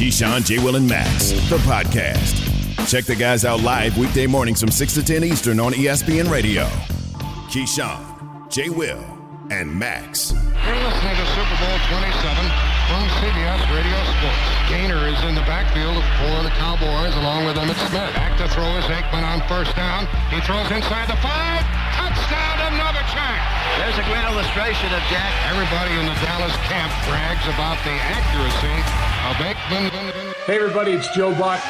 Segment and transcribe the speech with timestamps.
[0.00, 0.58] Keyshawn, J.
[0.64, 2.88] Will, and Max, the podcast.
[2.88, 6.64] Check the guys out live weekday mornings from 6 to 10 Eastern on ESPN Radio.
[7.50, 8.70] Keyshawn, J.
[8.70, 9.04] Will,
[9.50, 10.32] and Max.
[10.32, 14.46] You're listening to Super Bowl 27 from CBS Radio Sports.
[14.66, 18.10] Gainer is in the backfield for the Cowboys along with Emmitt Smith.
[18.18, 20.10] Back to throw is Aikman on first down.
[20.34, 21.62] He throws inside the five.
[21.94, 23.40] Touchdown to Novacek.
[23.78, 25.30] There's a great illustration of Jack.
[25.54, 28.74] Everybody in the Dallas camp brags about the accuracy
[29.30, 29.94] of Aikman.
[30.50, 31.62] Hey everybody, it's Joe Buck.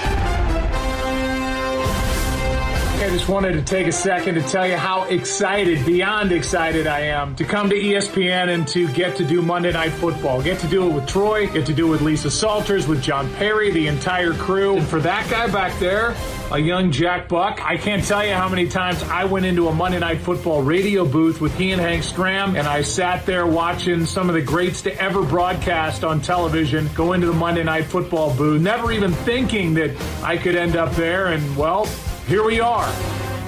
[3.00, 7.00] I just wanted to take a second to tell you how excited, beyond excited I
[7.00, 10.42] am to come to ESPN and to get to do Monday Night Football.
[10.42, 13.32] Get to do it with Troy, get to do it with Lisa Salters, with John
[13.36, 14.76] Perry, the entire crew.
[14.76, 16.14] And for that guy back there,
[16.52, 19.74] a young Jack Buck, I can't tell you how many times I went into a
[19.74, 24.04] Monday Night Football radio booth with he and Hank Stram, and I sat there watching
[24.04, 28.36] some of the greats to ever broadcast on television go into the Monday Night Football
[28.36, 29.90] booth, never even thinking that
[30.22, 31.28] I could end up there.
[31.28, 31.88] And well,
[32.30, 32.88] here we are.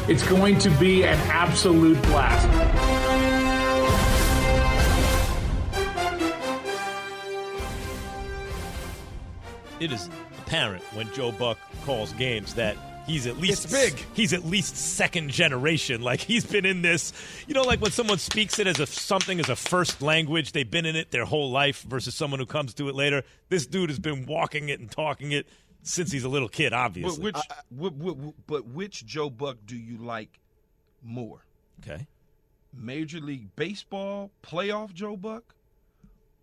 [0.08, 2.48] It's going to be an absolute blast.
[9.83, 14.06] it is apparent when Joe Buck calls games that he's at least It's big.
[14.14, 16.03] He's at least second generation.
[16.03, 17.12] Like he's been in this.
[17.48, 20.70] You know, like when someone speaks it as a something as a first language, they've
[20.70, 23.22] been in it their whole life versus someone who comes to it later.
[23.48, 25.47] This dude has been walking it and talking it
[25.83, 26.70] since he's a little kid.
[26.70, 27.22] But Obviously.
[27.25, 27.36] which,
[27.77, 30.38] wh- wh- wh- but which Joe Buck do you like
[31.02, 31.44] more?
[31.80, 32.06] okay.
[32.75, 35.54] Major League Baseball playoff Joe Buck,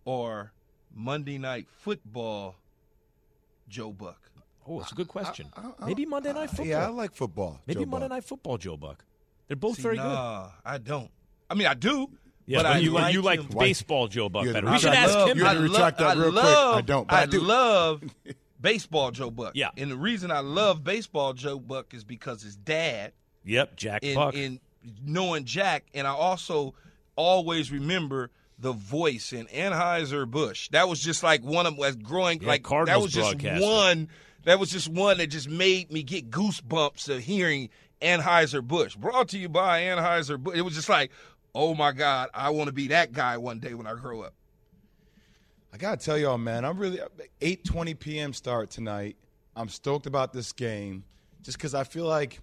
[0.04, 0.52] or
[0.94, 2.56] Monday Night Football
[3.68, 4.30] Joe Buck?
[4.66, 5.48] Oh, it's a good question.
[5.84, 6.66] Maybe Monday Night Football.
[6.66, 7.60] Yeah, I like football.
[7.66, 8.16] Maybe Joe Monday Buck.
[8.16, 9.04] Night Football, Joe Buck.
[9.48, 10.04] They're both See, very good.
[10.04, 11.10] nah, I don't.
[11.48, 12.08] I mean, I do.
[12.46, 14.70] Yeah, but but I you like, you like baseball Joe Buck better.
[14.70, 15.38] We should love- ask him.
[15.38, 16.44] You had to I retract that I real quick.
[16.44, 17.40] I don't, but I do.
[17.40, 18.02] love
[18.60, 19.52] baseball Joe Buck.
[19.54, 19.70] Yeah.
[19.76, 23.12] And the reason I love baseball Joe Buck is because his dad
[23.44, 24.34] Yep, Jack in, Buck.
[24.34, 24.60] in
[25.04, 26.74] knowing Jack, and I also
[27.16, 30.68] always remember the voice in Anheuser Busch.
[30.70, 34.08] That was just like one of as growing Yeah, like that was just one.
[34.44, 37.68] That was just one that just made me get goosebumps of hearing
[38.00, 38.96] Anheuser Busch.
[38.96, 40.56] Brought to you by Anheuser Busch.
[40.56, 41.10] It was just like,
[41.54, 44.34] oh my God, I want to be that guy one day when I grow up.
[45.72, 47.00] I gotta tell y'all, man, I'm really
[47.40, 48.32] 8:20 p.m.
[48.32, 49.16] start tonight.
[49.54, 51.04] I'm stoked about this game,
[51.42, 52.40] just because I feel like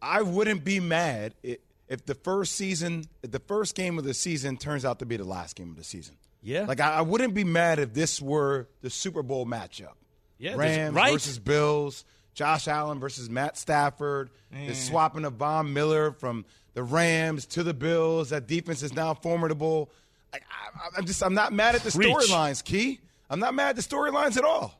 [0.00, 4.84] I wouldn't be mad if the first season, the first game of the season turns
[4.84, 6.16] out to be the last game of the season.
[6.42, 6.64] Yeah.
[6.64, 9.92] like I, I wouldn't be mad if this were the Super Bowl matchup.
[10.38, 11.12] Yeah, Rams right.
[11.12, 16.44] versus Bills, Josh Allen versus Matt Stafford, the swapping of Von Miller from
[16.74, 18.30] the Rams to the Bills.
[18.30, 19.90] That defense is now formidable.
[20.32, 23.00] I, I, I'm just I'm not mad at the storylines, Key.
[23.30, 24.78] I'm not mad at the storylines at all.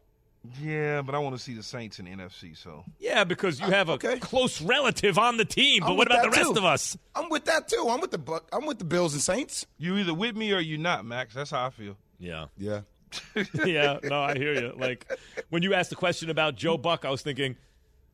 [0.60, 2.56] Yeah, but I want to see the Saints in the NFC.
[2.56, 4.18] So yeah, because you uh, have a okay.
[4.18, 5.80] close relative on the team.
[5.80, 6.58] But I'm what about the that, rest too.
[6.58, 6.98] of us?
[7.14, 7.86] I'm with that too.
[7.88, 8.48] I'm with the Buck.
[8.52, 9.66] I'm with the Bills and Saints.
[9.78, 11.34] you either with me or you're not, Max.
[11.34, 11.96] That's how I feel.
[12.18, 12.46] Yeah.
[12.56, 12.80] Yeah.
[13.66, 14.72] yeah, no, I hear you.
[14.76, 15.10] Like
[15.50, 17.56] when you asked the question about Joe Buck, I was thinking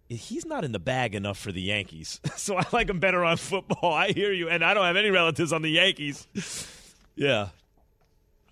[0.09, 3.37] he's not in the bag enough for the Yankees, so I like him better on
[3.37, 3.93] football.
[3.93, 6.27] I hear you, and I don't have any relatives on the Yankees.
[7.19, 7.49] Yeah,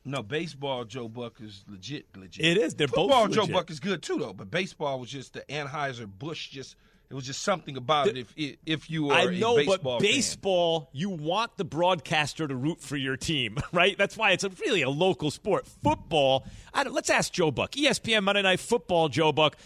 [0.04, 2.44] No, baseball Joe Buck is legit, legit.
[2.44, 2.75] it is.
[2.75, 3.54] They're Football both Joe legit.
[3.54, 4.32] Buck is good too, though.
[4.32, 6.49] But baseball was just the Anheuser Busch.
[6.50, 6.77] Just
[7.09, 8.16] it was just something about it.
[8.16, 10.12] If if you are I know, a baseball but fan.
[10.12, 13.97] baseball, you want the broadcaster to root for your team, right?
[13.97, 15.66] That's why it's a, really a local sport.
[15.84, 16.44] Football,
[16.75, 17.72] I don't, let's ask Joe Buck.
[17.72, 19.57] ESPN Monday Night Football, Joe Buck.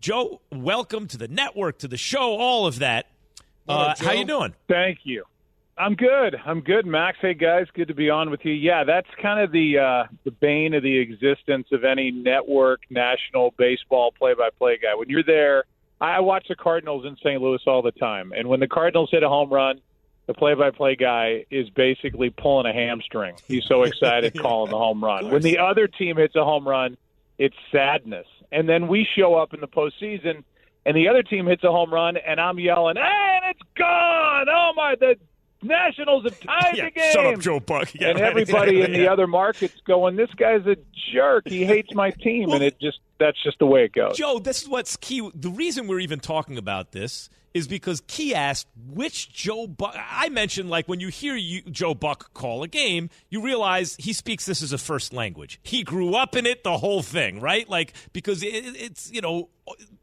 [0.00, 3.06] Joe, welcome to the network, to the show, all of that.
[3.66, 4.54] Uh, up, how you doing?
[4.68, 5.24] Thank you.
[5.78, 6.36] I'm good.
[6.46, 7.18] I'm good, Max.
[7.20, 8.52] Hey guys, good to be on with you.
[8.52, 13.52] Yeah, that's kind of the uh, the bane of the existence of any network national
[13.58, 14.94] baseball play-by-play guy.
[14.94, 15.64] When you're there,
[16.00, 17.42] I watch the Cardinals in St.
[17.42, 19.82] Louis all the time, and when the Cardinals hit a home run,
[20.26, 23.36] the play-by-play guy is basically pulling a hamstring.
[23.46, 25.30] He's so excited calling the home run.
[25.30, 26.96] When the other team hits a home run,
[27.38, 28.26] it's sadness.
[28.50, 30.42] And then we show up in the postseason,
[30.86, 34.46] and the other team hits a home run, and I'm yelling, "Hey, and it's gone!
[34.48, 35.16] Oh my, the
[35.62, 37.12] Nationals have tied yeah, the game.
[37.12, 37.94] Shut up, Joe Buck.
[37.94, 39.12] Yeah, and right, everybody exactly, in the yeah.
[39.12, 40.76] other markets going, "This guy's a
[41.12, 41.48] jerk.
[41.48, 44.16] He hates my team," and it just that's just the way it goes.
[44.16, 45.28] Joe, this is what's key.
[45.34, 49.96] The reason we're even talking about this is because Key asked which Joe Buck.
[49.96, 54.12] I mentioned like when you hear you, Joe Buck call a game, you realize he
[54.12, 55.58] speaks this as a first language.
[55.62, 57.66] He grew up in it, the whole thing, right?
[57.66, 59.48] Like because it, it's you know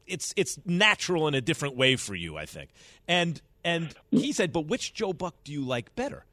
[0.07, 2.71] it's it's natural in a different way for you, I think.
[3.07, 6.25] And and he said, but which Joe Buck do you like better,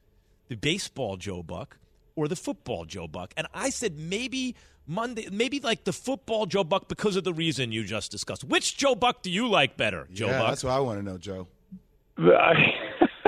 [0.49, 1.79] the baseball Joe Buck
[2.17, 3.33] or the football Joe Buck?
[3.37, 4.55] And I said maybe.
[4.87, 8.43] Monday, maybe like the football Joe Buck because of the reason you just discussed.
[8.43, 10.49] Which Joe Buck do you like better, Joe yeah, Buck?
[10.49, 11.47] that's what I want to know, Joe.
[12.19, 12.55] I,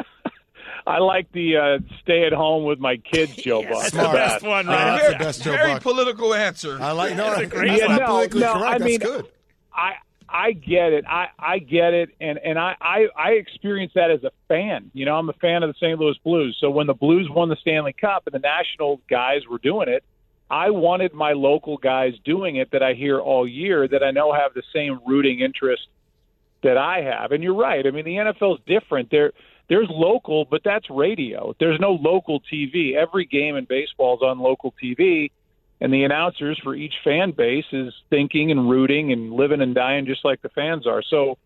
[0.87, 3.71] I like the uh, stay at home with my kids, Joe Buck.
[3.83, 4.87] That's the best one, Uh, right?
[4.89, 5.83] that's very the best Joe very Buck.
[5.83, 6.79] political answer.
[6.81, 7.97] I like no, That's a great that's one.
[7.99, 8.67] not politically No, no, correct.
[8.75, 9.29] I that's mean- good.
[9.73, 9.93] I
[10.32, 11.05] I get it.
[11.06, 14.90] I I get it, and and I I I experience that as a fan.
[14.94, 15.99] You know, I'm a fan of the St.
[15.99, 16.56] Louis Blues.
[16.61, 20.02] So when the Blues won the Stanley Cup and the national guys were doing it,
[20.50, 24.32] I wanted my local guys doing it that I hear all year that I know
[24.32, 25.82] have the same rooting interest
[26.62, 27.32] that I have.
[27.32, 27.87] And you're right.
[27.87, 29.11] I mean, the NFL's different.
[29.11, 29.32] There
[29.69, 31.55] there's local, but that's radio.
[31.61, 32.94] There's no local TV.
[32.94, 35.31] Every game in baseball is on local TV
[35.82, 40.06] and the announcers for each fan base is thinking and rooting and living and dying
[40.06, 41.02] just like the fans are.
[41.02, 41.38] So,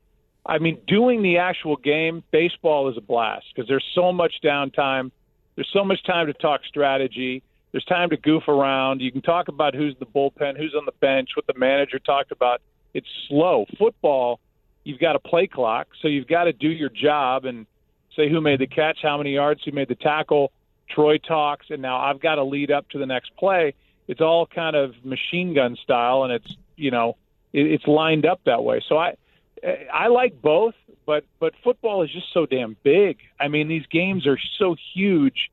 [0.44, 5.10] I mean, doing the actual game, baseball is a blast because there's so much downtime.
[5.54, 7.42] There's so much time to talk strategy.
[7.72, 9.00] There's time to goof around.
[9.00, 12.30] You can talk about who's the bullpen, who's on the bench, what the manager talked
[12.30, 12.60] about.
[12.92, 13.64] It's slow.
[13.78, 14.38] Football,
[14.84, 17.66] you've got a play clock, so you've got to do your job and
[18.14, 20.52] say who made the catch, how many yards, who made the tackle.
[20.90, 23.72] Troy talks, and now I've got to lead up to the next play
[24.08, 27.16] it's all kind of machine gun style and it's you know
[27.52, 28.82] it, it's lined up that way.
[28.88, 29.14] So i
[29.92, 30.74] i like both
[31.06, 33.18] but but football is just so damn big.
[33.40, 35.50] I mean these games are so huge.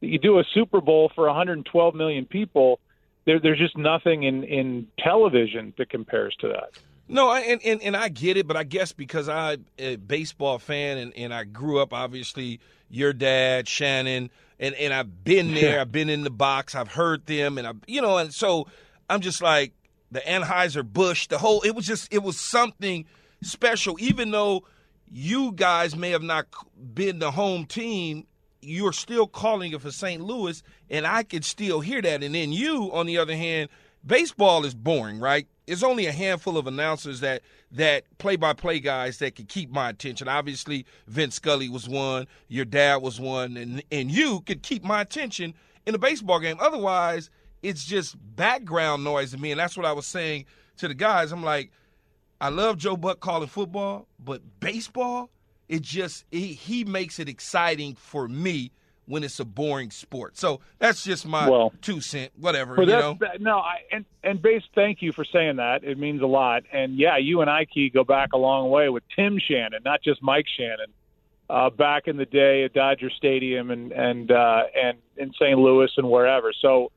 [0.00, 2.80] That you do a super bowl for 112 million people
[3.26, 6.70] there there's just nothing in in television that compares to that
[7.08, 10.58] No, I, and, and and I get it, but I guess because I'm a baseball
[10.58, 12.58] fan and, and I grew up, obviously,
[12.88, 17.26] your dad, Shannon, and, and I've been there, I've been in the box, I've heard
[17.26, 18.66] them, and I, you know, and so
[19.08, 19.72] I'm just like
[20.10, 21.60] the Anheuser Busch, the whole.
[21.62, 23.04] It was just, it was something
[23.42, 24.64] special, even though
[25.10, 26.46] you guys may have not
[26.94, 28.26] been the home team.
[28.62, 30.20] You're still calling it for St.
[30.20, 30.60] Louis,
[30.90, 32.24] and I could still hear that.
[32.24, 33.68] And then you, on the other hand,
[34.04, 35.46] baseball is boring, right?
[35.66, 37.42] There's only a handful of announcers that
[37.72, 40.28] that play-by-play guys that could keep my attention.
[40.28, 45.00] Obviously, Vin Scully was one, your dad was one, and and you could keep my
[45.00, 45.54] attention
[45.84, 46.56] in a baseball game.
[46.60, 47.30] Otherwise,
[47.62, 50.44] it's just background noise to me, and that's what I was saying
[50.76, 51.32] to the guys.
[51.32, 51.72] I'm like,
[52.40, 55.30] I love Joe Buck calling football, but baseball,
[55.68, 58.70] it just he, he makes it exciting for me
[59.06, 60.36] when it's a boring sport.
[60.36, 63.16] So that's just my Well, two cent, whatever, you know.
[63.20, 65.84] that, no, I, and and base, thank you for saying that.
[65.84, 66.64] It means a lot.
[66.72, 70.22] And yeah, you and Ike go back a long way with Tim Shannon, not just
[70.22, 70.92] Mike Shannon.
[71.48, 75.56] Uh, back in the day at Dodger Stadium and and uh, and in St.
[75.56, 76.52] Louis and wherever.
[76.60, 76.90] So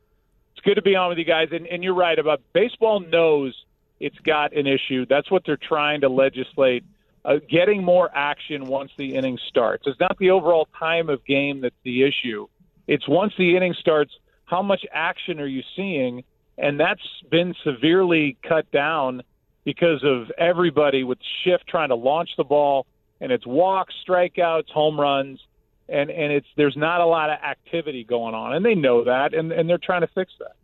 [0.53, 1.49] it's good to be on with you guys.
[1.51, 3.53] And, and you're right about baseball knows
[3.99, 5.05] it's got an issue.
[5.07, 6.83] That's what they're trying to legislate.
[7.25, 9.83] Uh, getting more action once the inning starts.
[9.85, 12.47] It's not the overall time of game that's the issue.
[12.87, 14.11] It's once the inning starts,
[14.45, 16.23] how much action are you seeing?
[16.57, 19.21] And that's been severely cut down
[19.63, 22.85] because of everybody with shift trying to launch the ball,
[23.21, 25.39] and it's walks, strikeouts, home runs,
[25.87, 29.33] and and it's there's not a lot of activity going on, and they know that,
[29.33, 30.55] and and they're trying to fix that.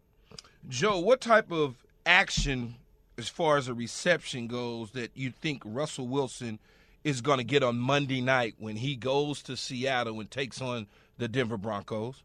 [0.67, 1.75] Joe, what type of
[2.05, 2.75] action,
[3.17, 6.59] as far as the reception goes, that you think Russell Wilson
[7.03, 10.87] is going to get on Monday night when he goes to Seattle and takes on
[11.17, 12.23] the Denver Broncos?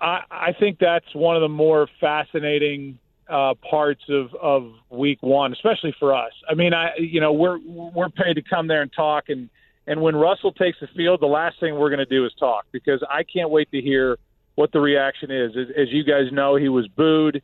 [0.00, 2.98] I, I think that's one of the more fascinating
[3.28, 6.32] uh, parts of, of week one, especially for us.
[6.48, 9.48] I mean, I you know we're we're paid to come there and talk, and
[9.86, 12.66] and when Russell takes the field, the last thing we're going to do is talk
[12.72, 14.18] because I can't wait to hear
[14.54, 15.52] what the reaction is.
[15.56, 17.42] As, as you guys know, he was booed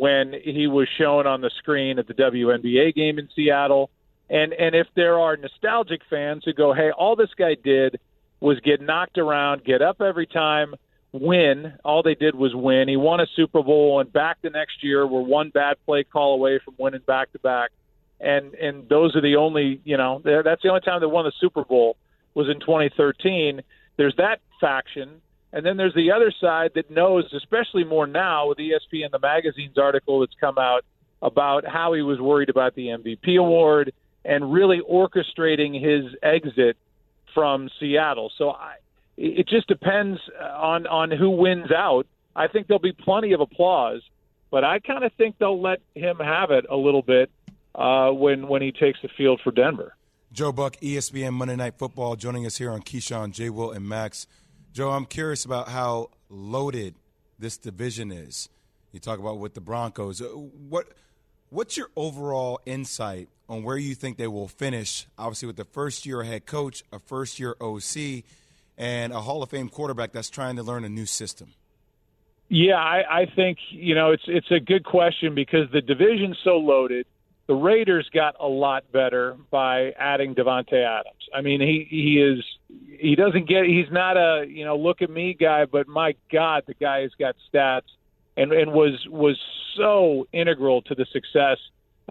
[0.00, 3.90] when he was shown on the screen at the WNBA game in Seattle.
[4.30, 8.00] And and if there are nostalgic fans who go, "Hey, all this guy did
[8.40, 10.74] was get knocked around, get up every time,
[11.12, 11.74] win.
[11.84, 12.88] All they did was win.
[12.88, 16.32] He won a Super Bowl and back the next year we're one bad play call
[16.32, 17.70] away from winning back to back.
[18.20, 21.32] And and those are the only, you know, that's the only time they won the
[21.38, 21.98] Super Bowl
[22.32, 23.60] was in 2013.
[23.98, 25.20] There's that faction.
[25.52, 29.78] And then there's the other side that knows, especially more now with ESPN, the magazine's
[29.78, 30.84] article that's come out
[31.22, 33.92] about how he was worried about the MVP award
[34.24, 36.76] and really orchestrating his exit
[37.34, 38.30] from Seattle.
[38.36, 38.74] So I,
[39.16, 42.06] it just depends on on who wins out.
[42.34, 44.02] I think there'll be plenty of applause,
[44.50, 47.30] but I kind of think they'll let him have it a little bit
[47.74, 49.94] uh, when when he takes the field for Denver.
[50.32, 53.50] Joe Buck, ESPN Monday Night Football, joining us here on Keyshawn, J.
[53.50, 54.28] Will, and Max.
[54.72, 56.94] Joe, I'm curious about how loaded
[57.38, 58.48] this division is.
[58.92, 60.20] You talk about with the Broncos.
[60.20, 60.88] Uh, what
[61.48, 65.06] what's your overall insight on where you think they will finish?
[65.18, 68.24] Obviously, with the first year head coach, a first year OC,
[68.78, 71.52] and a Hall of Fame quarterback that's trying to learn a new system.
[72.48, 76.58] Yeah, I, I think you know it's it's a good question because the division's so
[76.58, 77.06] loaded.
[77.50, 81.28] The Raiders got a lot better by adding Davante Adams.
[81.34, 82.44] I mean, he he is
[82.96, 86.62] he doesn't get he's not a you know look at me guy, but my God,
[86.68, 87.88] the guy has got stats
[88.36, 89.36] and and was was
[89.76, 91.58] so integral to the success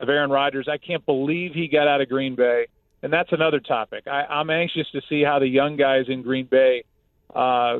[0.01, 0.67] of Aaron Rodgers.
[0.69, 2.67] I can't believe he got out of Green Bay,
[3.01, 4.07] and that's another topic.
[4.07, 6.83] I, I'm anxious to see how the young guys in Green Bay
[7.33, 7.79] uh,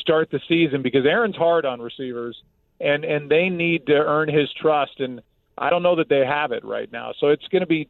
[0.00, 2.42] start the season because Aaron's hard on receivers,
[2.80, 5.20] and and they need to earn his trust, and
[5.58, 7.12] I don't know that they have it right now.
[7.18, 7.88] So it's going to be,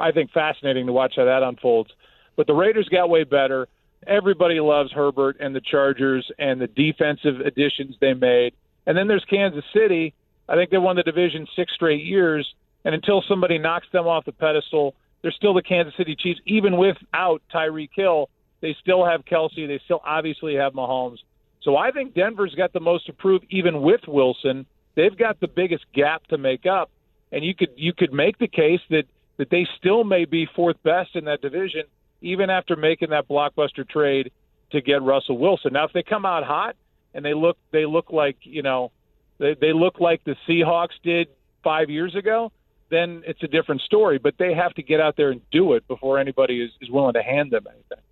[0.00, 1.90] I think, fascinating to watch how that unfolds.
[2.36, 3.68] But the Raiders got way better.
[4.06, 8.54] Everybody loves Herbert and the Chargers and the defensive additions they made.
[8.86, 10.14] And then there's Kansas City.
[10.48, 12.46] I think they won the division six straight years.
[12.84, 16.78] And until somebody knocks them off the pedestal, they're still the Kansas City Chiefs, even
[16.78, 19.66] without Tyreek Hill they still have Kelce.
[19.66, 21.18] They still obviously have Mahomes.
[21.62, 24.66] So I think Denver's got the most to prove, even with Wilson.
[24.96, 26.90] They've got the biggest gap to make up,
[27.32, 29.04] and you could you could make the case that
[29.36, 31.84] that they still may be fourth best in that division,
[32.20, 34.32] even after making that blockbuster trade
[34.72, 35.72] to get Russell Wilson.
[35.72, 36.76] Now, if they come out hot
[37.14, 38.92] and they look they look like you know
[39.38, 41.28] they, they look like the Seahawks did
[41.62, 42.52] five years ago,
[42.90, 44.18] then it's a different story.
[44.18, 47.14] But they have to get out there and do it before anybody is, is willing
[47.14, 48.04] to hand them anything.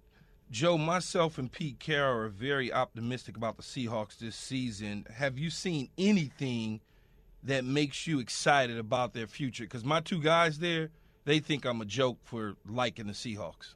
[0.51, 5.07] Joe, myself and Pete Carroll are very optimistic about the Seahawks this season.
[5.15, 6.81] Have you seen anything
[7.43, 9.65] that makes you excited about their future?
[9.65, 10.91] Because my two guys there,
[11.25, 13.75] they think I'm a joke for liking the Seahawks.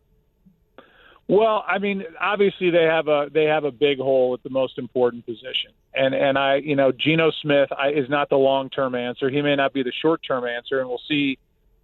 [1.29, 4.77] Well, I mean, obviously they have a they have a big hole at the most
[4.77, 8.95] important position, and and I, you know, Geno Smith I, is not the long term
[8.95, 9.31] answer.
[9.31, 11.39] He may not be the short term answer, and we'll see,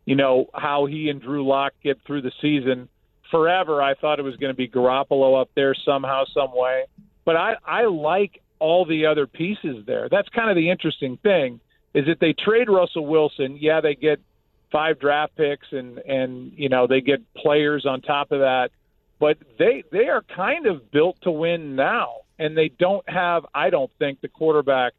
[0.05, 2.89] you know, how he and Drew Lock get through the season
[3.31, 6.85] forever I thought it was going to be Garoppolo up there somehow, some way.
[7.25, 10.09] But I, I like all the other pieces there.
[10.11, 11.61] That's kind of the interesting thing
[11.95, 13.57] is that they trade Russell Wilson.
[13.61, 14.21] Yeah, they get
[14.71, 18.71] five draft picks and and you know they get players on top of that,
[19.19, 23.71] but they they are kind of built to win now, and they don't have I
[23.71, 24.93] don't think the quarterback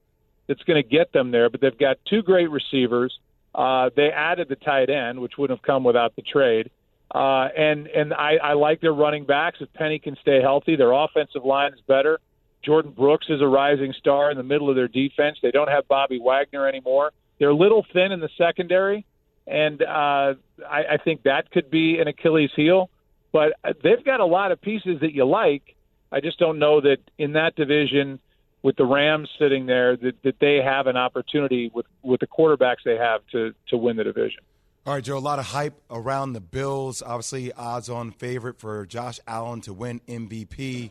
[0.48, 1.50] that's going to get them there.
[1.50, 3.18] But they've got two great receivers.
[3.54, 6.70] Uh, they added the tight end, which wouldn't have come without the trade.
[7.14, 9.58] Uh, and and I, I like their running backs.
[9.62, 12.20] If Penny can stay healthy, their offensive line is better.
[12.66, 15.38] Jordyn Brooks is a rising star in the middle of their defense.
[15.42, 17.12] They don't have Bobby Wagner anymore.
[17.40, 19.06] They're a little thin in the secondary,
[19.48, 20.34] and uh,
[20.70, 22.90] I, I think that could be an Achilles heel.
[23.32, 25.76] But they've got a lot of pieces that you like.
[26.12, 28.20] I just don't know that in that division,
[28.62, 32.84] with the Rams sitting there, that, that they have an opportunity with with the quarterbacks
[32.84, 34.42] they have to to win the division.
[34.86, 37.04] All right, Joe, a lot of hype around the Bills.
[37.06, 40.90] Obviously, odds on favorite for Josh Allen to win MVP.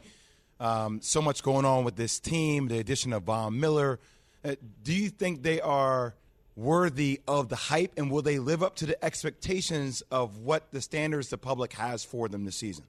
[0.60, 4.00] Um, so much going on with this team, the addition of Von Miller.
[4.44, 6.14] Uh, do you think they are
[6.56, 10.80] worthy of the hype, and will they live up to the expectations of what the
[10.80, 12.84] standards the public has for them this season?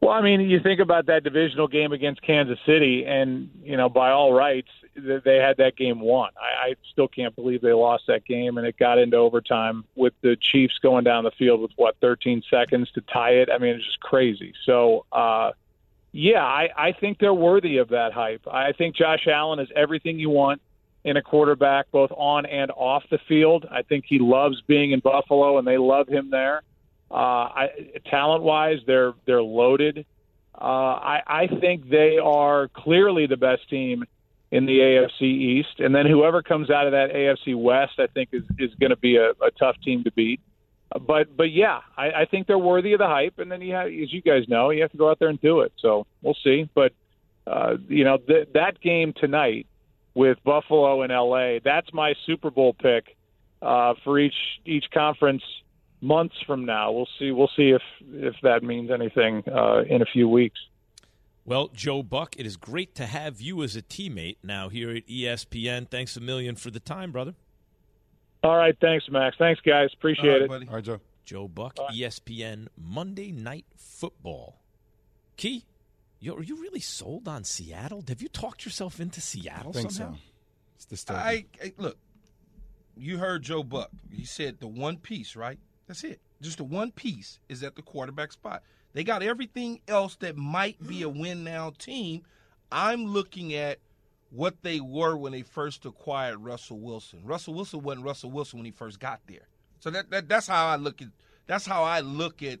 [0.00, 3.88] Well, I mean, you think about that divisional game against Kansas City, and you know,
[3.88, 6.30] by all rights, they had that game won.
[6.36, 10.12] I, I still can't believe they lost that game, and it got into overtime with
[10.20, 13.48] the Chiefs going down the field with what 13 seconds to tie it.
[13.50, 14.52] I mean, it's just crazy.
[14.66, 15.52] So, uh,
[16.16, 18.46] yeah, I, I think they're worthy of that hype.
[18.46, 20.62] I think Josh Allen is everything you want
[21.02, 23.66] in a quarterback, both on and off the field.
[23.68, 26.62] I think he loves being in Buffalo, and they love him there.
[27.10, 27.68] Uh, I,
[28.08, 30.06] talent-wise, they're they're loaded.
[30.54, 34.04] Uh, I, I think they are clearly the best team
[34.52, 38.28] in the AFC East, and then whoever comes out of that AFC West, I think
[38.32, 40.40] is is going to be a, a tough team to beat.
[41.00, 43.86] But but yeah, I, I think they're worthy of the hype, and then you have,
[43.86, 45.72] as you guys know, you have to go out there and do it.
[45.80, 46.68] So we'll see.
[46.74, 46.92] But
[47.46, 49.66] uh, you know th- that game tonight
[50.14, 53.16] with Buffalo and LA, that's my Super Bowl pick
[53.60, 55.42] uh, for each each conference
[56.00, 56.92] months from now.
[56.92, 57.32] We'll see.
[57.32, 57.82] We'll see if
[58.12, 60.60] if that means anything uh, in a few weeks.
[61.46, 65.06] Well, Joe Buck, it is great to have you as a teammate now here at
[65.06, 65.90] ESPN.
[65.90, 67.34] Thanks a million for the time, brother.
[68.44, 69.36] All right, thanks, Max.
[69.38, 69.88] Thanks, guys.
[69.94, 70.48] Appreciate All right, it.
[70.48, 70.68] Buddy.
[70.68, 71.00] All right, Joe.
[71.24, 74.60] Joe Buck, ESPN Monday Night Football.
[75.38, 75.64] Key,
[76.20, 78.04] You, are you really sold on Seattle?
[78.08, 80.14] Have you talked yourself into Seattle I think somehow?
[80.16, 80.20] so.
[80.76, 81.22] It's disturbing.
[81.22, 81.96] I, I look.
[82.96, 83.90] You heard Joe Buck.
[84.12, 85.58] He said the one piece, right?
[85.86, 86.20] That's it.
[86.42, 88.62] Just the one piece is at the quarterback spot.
[88.92, 92.22] They got everything else that might be a win now team.
[92.70, 93.78] I'm looking at
[94.34, 97.20] what they were when they first acquired Russell Wilson.
[97.24, 99.46] Russell Wilson wasn't Russell Wilson when he first got there.
[99.80, 101.08] So that, that that's how I look at
[101.46, 102.58] that's how I look at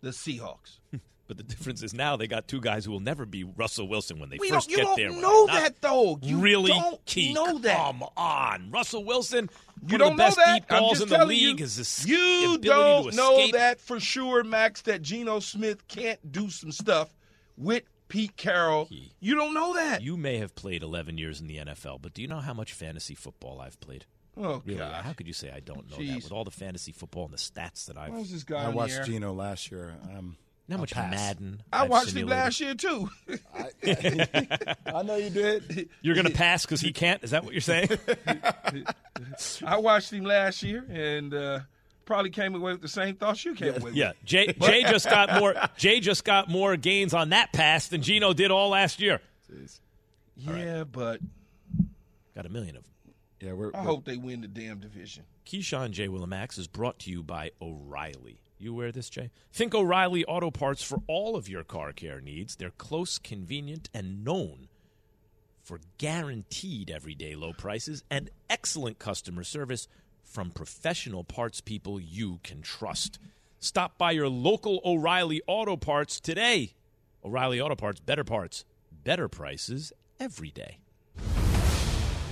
[0.00, 0.78] the Seahawks.
[1.28, 4.18] But the difference is now they got two guys who will never be Russell Wilson
[4.18, 5.22] when they We first don't, you get don't there.
[5.22, 6.18] know that though.
[6.20, 7.32] You really don't key.
[7.32, 7.76] know that.
[7.76, 9.48] Come on, Russell Wilson.
[9.86, 10.54] You don't the best know that.
[10.54, 11.60] deep balls I'm in just the telling league.
[11.60, 11.64] you.
[11.64, 14.82] is you don't know that for sure, Max.
[14.82, 17.14] That Geno Smith can't do some stuff
[17.56, 18.84] with Pete Carroll.
[18.86, 20.02] He- you don't know that.
[20.02, 22.72] You may have played 11 years in the NFL, but do you know how much
[22.74, 24.04] fantasy football I've played?
[24.36, 24.78] oh Really?
[24.78, 25.02] God.
[25.04, 26.08] How could you say I don't know Jeez.
[26.08, 28.12] that with all the fantasy football and the stats that I've?
[28.12, 29.04] Was this guy I on watched air?
[29.04, 29.94] Geno last year.
[30.04, 30.36] Um,
[30.68, 31.10] How I'll much pass.
[31.10, 31.62] Madden?
[31.72, 33.10] I I've watched him last year too.
[34.86, 35.88] I know you did.
[36.02, 37.22] You're going to pass because he can't.
[37.24, 37.88] Is that what you're saying?
[39.66, 41.60] I watched him last year and uh,
[42.04, 43.94] probably came away with the same thoughts you came away with.
[43.94, 44.12] yeah.
[44.24, 45.54] Jay, Jay just got more.
[45.76, 49.20] Jay just got more gains on that pass than Geno did all last year.
[50.36, 51.20] Yeah, but
[52.34, 52.92] Got a million of them.
[53.40, 55.24] Yeah, we're, I we're- hope they win the damn division.
[55.46, 56.08] Keyshawn J.
[56.08, 58.40] Willimax is brought to you by O'Reilly.
[58.58, 59.30] You wear this, Jay?
[59.52, 62.54] Think O'Reilly Auto Parts for all of your car care needs.
[62.56, 64.68] They're close, convenient, and known
[65.60, 69.88] for guaranteed everyday low prices and excellent customer service
[70.32, 73.18] from professional parts people you can trust.
[73.60, 76.72] Stop by your local O'Reilly Auto Parts today.
[77.22, 78.64] O'Reilly Auto Parts, better parts,
[79.04, 80.78] better prices every day.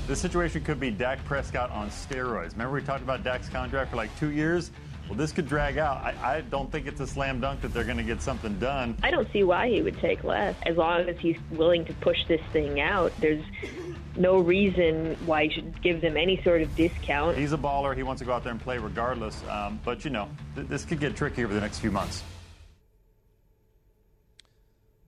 [0.07, 2.53] This situation could be Dak Prescott on steroids.
[2.53, 4.71] Remember, we talked about Dak's contract for like two years?
[5.11, 5.97] Well, this could drag out.
[5.97, 8.97] I, I don't think it's a slam dunk that they're going to get something done.
[9.03, 10.55] I don't see why he would take less.
[10.63, 13.45] As long as he's willing to push this thing out, there's
[14.17, 17.37] no reason why he should give them any sort of discount.
[17.37, 17.97] He's a baller.
[17.97, 19.43] He wants to go out there and play regardless.
[19.49, 22.23] Um, but, you know, th- this could get tricky over the next few months.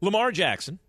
[0.01, 0.81] Lamar Jackson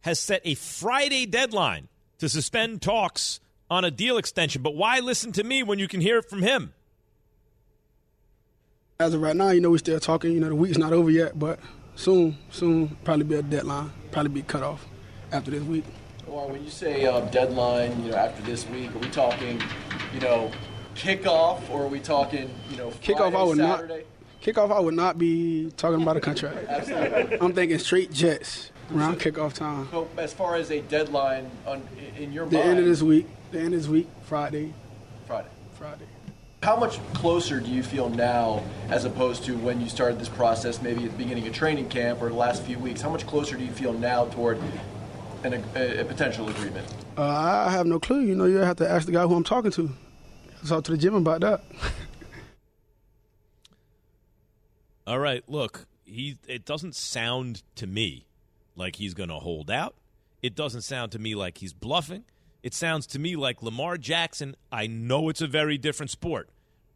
[0.00, 4.62] has set a Friday deadline to suspend talks on a deal extension.
[4.62, 6.72] But why listen to me when you can hear it from him?
[9.02, 10.30] As of right now, you know, we're still talking.
[10.30, 11.58] You know, the week's not over yet, but
[11.96, 14.86] soon, soon, probably be a deadline, probably be cut off
[15.32, 15.84] after this week.
[16.28, 19.60] Or when you say um, deadline, you know, after this week, are we talking,
[20.14, 20.52] you know,
[20.94, 24.04] kickoff, or are we talking, you know, Friday, Kickoff, I would Saturday?
[24.44, 24.54] not.
[24.54, 26.68] Kickoff, I would not be talking about a contract.
[26.68, 27.40] Absolutely.
[27.40, 29.88] I'm thinking straight Jets around kickoff time.
[29.90, 31.82] So as far as a deadline on,
[32.16, 34.72] in your The mind, end of this week, the end of this week, Friday,
[35.26, 35.48] Friday.
[35.72, 36.04] Friday.
[36.62, 40.80] How much closer do you feel now, as opposed to when you started this process,
[40.80, 43.00] maybe at the beginning of training camp or the last few weeks?
[43.00, 44.58] How much closer do you feel now toward
[45.42, 46.86] an, a, a potential agreement?
[47.18, 48.20] Uh, I have no clue.
[48.20, 49.90] You know, you have to ask the guy who I'm talking to.
[50.64, 51.64] Talk to the gym about that.
[55.08, 58.26] All right, look, he it doesn't sound to me
[58.76, 59.96] like he's going to hold out.
[60.42, 62.22] It doesn't sound to me like he's bluffing.
[62.62, 66.48] It sounds to me like Lamar Jackson, I know it's a very different sport,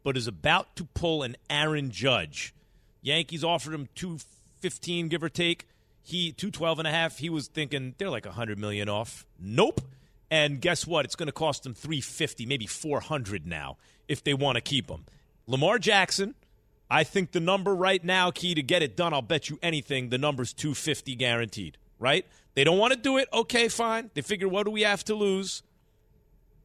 [0.03, 2.53] but is about to pull an Aaron Judge.
[3.01, 5.67] Yankees offered him 215 give or take.
[6.01, 7.17] He 212 and a half.
[7.17, 9.25] He was thinking they're like 100 million off.
[9.39, 9.81] Nope.
[10.31, 11.05] And guess what?
[11.05, 13.77] It's going to cost them 350, maybe 400 now
[14.07, 15.05] if they want to keep him.
[15.47, 16.35] Lamar Jackson,
[16.89, 20.09] I think the number right now, key to get it done, I'll bet you anything,
[20.09, 22.25] the number's 250 guaranteed, right?
[22.57, 23.29] They don't want to do it.
[23.31, 24.09] Okay, fine.
[24.15, 25.61] They figure, what do we have to lose?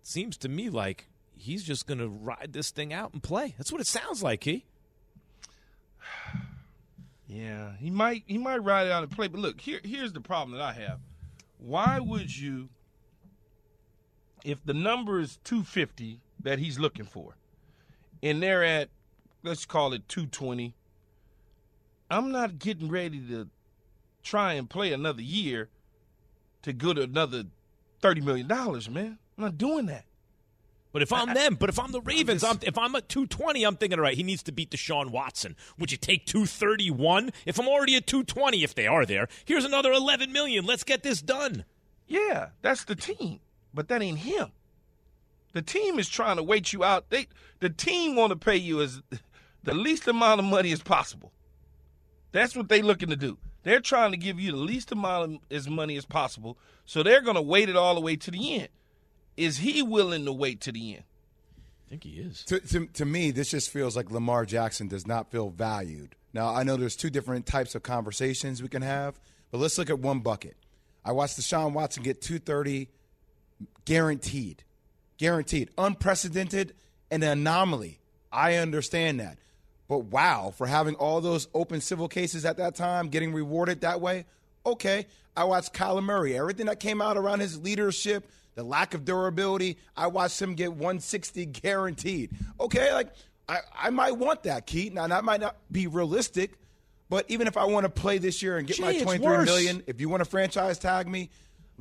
[0.02, 3.54] Seems to me like he's just going to ride this thing out and play.
[3.58, 4.64] That's what it sounds like, he.
[7.28, 9.26] Yeah, he might he might ride it out and play.
[9.26, 10.98] But look, here here's the problem that I have.
[11.56, 12.68] Why would you,
[14.44, 17.36] if the number is 250 that he's looking for,
[18.22, 18.90] and they're at,
[19.42, 20.74] let's call it 220,
[22.10, 23.48] I'm not getting ready to
[24.22, 25.70] try and play another year
[26.62, 27.44] to go to another
[28.02, 29.18] $30 million, man.
[29.36, 30.04] I'm not doing that.
[30.92, 33.76] But if I'm them, but if I'm the Ravens, I'm, if I'm at 220, I'm
[33.76, 35.56] thinking, all right, he needs to beat Deshaun Watson.
[35.78, 37.32] Would you take 231?
[37.46, 40.66] If I'm already at 220, if they are there, here's another 11 million.
[40.66, 41.64] Let's get this done.
[42.06, 43.40] Yeah, that's the team,
[43.72, 44.52] but that ain't him.
[45.54, 47.08] The team is trying to wait you out.
[47.08, 47.28] They,
[47.60, 49.00] the team want to pay you as
[49.62, 51.32] the least amount of money as possible.
[52.32, 53.38] That's what they looking to do.
[53.62, 57.20] They're trying to give you the least amount of as money as possible, so they're
[57.20, 58.68] going to wait it all the way to the end.
[59.36, 61.04] Is he willing to wait to the end?
[61.86, 62.44] I think he is.
[62.44, 66.54] To, to, to me, this just feels like Lamar Jackson does not feel valued Now,
[66.54, 69.20] I know there's two different types of conversations we can have,
[69.50, 70.56] but let's look at one bucket.
[71.04, 72.88] I watched Deshaun Watson get 230
[73.84, 74.64] guaranteed.
[75.18, 75.70] Guaranteed.
[75.76, 76.74] Unprecedented
[77.10, 78.00] and an anomaly.
[78.32, 79.38] I understand that.
[79.92, 84.00] But wow, for having all those open civil cases at that time, getting rewarded that
[84.00, 84.24] way,
[84.64, 85.04] okay.
[85.36, 86.34] I watched Kyler Murray.
[86.34, 90.70] Everything that came out around his leadership, the lack of durability, I watched him get
[90.70, 92.30] 160 guaranteed.
[92.58, 93.08] Okay, like
[93.46, 94.94] I, I might want that, Keith.
[94.94, 96.52] Now that might not be realistic,
[97.10, 99.26] but even if I want to play this year and get Jay, my it's 23
[99.26, 99.44] worse.
[99.44, 101.28] million, if you want to franchise tag me,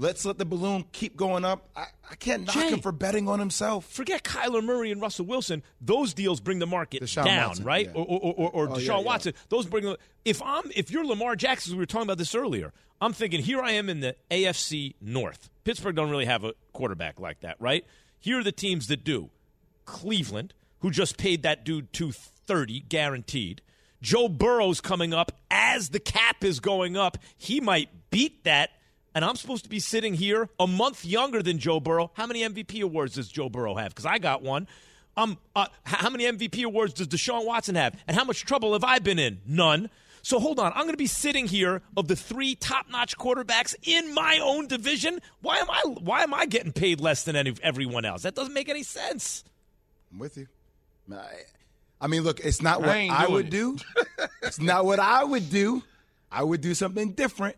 [0.01, 1.69] let's let the balloon keep going up.
[1.75, 2.69] I, I can't knock Jay.
[2.69, 3.85] him for betting on himself.
[3.85, 5.63] Forget Kyler Murray and Russell Wilson.
[5.79, 7.85] Those deals bring the market Deshaun down, Watson, right?
[7.85, 7.91] yeah.
[7.93, 9.05] Or, or, or, or Oh, Deshaun yeah, yeah.
[9.05, 9.33] Watson.
[9.49, 9.85] Those bring.
[9.85, 12.73] The, if I'm, if you're Lamar Jackson, we were talking about this earlier.
[12.99, 15.49] I'm thinking here I am in the AFC North.
[15.63, 17.85] Pittsburgh don't really have a quarterback like that, right?
[18.19, 19.29] Here are the teams that do.
[19.85, 23.61] Cleveland, who just paid that dude 230 guaranteed.
[24.01, 27.17] Joe Burrow's coming up as the cap is going up.
[27.37, 28.71] He might beat that.
[29.13, 32.11] And I'm supposed to be sitting here a month younger than Joe Burrow.
[32.13, 33.89] How many MVP awards does Joe Burrow have?
[33.89, 34.67] Because I got one.
[35.17, 37.99] Um, uh, how many MVP awards does Deshaun Watson have?
[38.07, 39.41] And how much trouble have I been in?
[39.45, 39.89] None.
[40.21, 40.71] So hold on.
[40.73, 45.19] I'm going to be sitting here of the three top-notch quarterbacks in my own division.
[45.41, 45.81] Why am I?
[45.85, 48.21] Why am I getting paid less than any, everyone else?
[48.21, 49.43] That doesn't make any sense.
[50.11, 50.47] I'm with you.
[51.11, 51.25] I,
[51.99, 53.51] I mean, look, it's not what ain't I, would it.
[53.51, 53.77] do.
[54.43, 55.83] it's not what I would do.
[56.31, 57.57] I would do something different.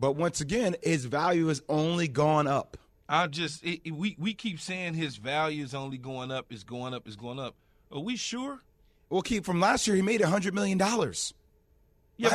[0.00, 2.78] But once again, his value has only gone up.
[3.08, 6.64] I just it, it- we we keep saying his value is only going up, is
[6.64, 7.54] going up, is going up.
[7.92, 8.62] Are we sure?
[9.10, 10.78] Well, keep from last year, he made $100 million.
[10.78, 11.32] but last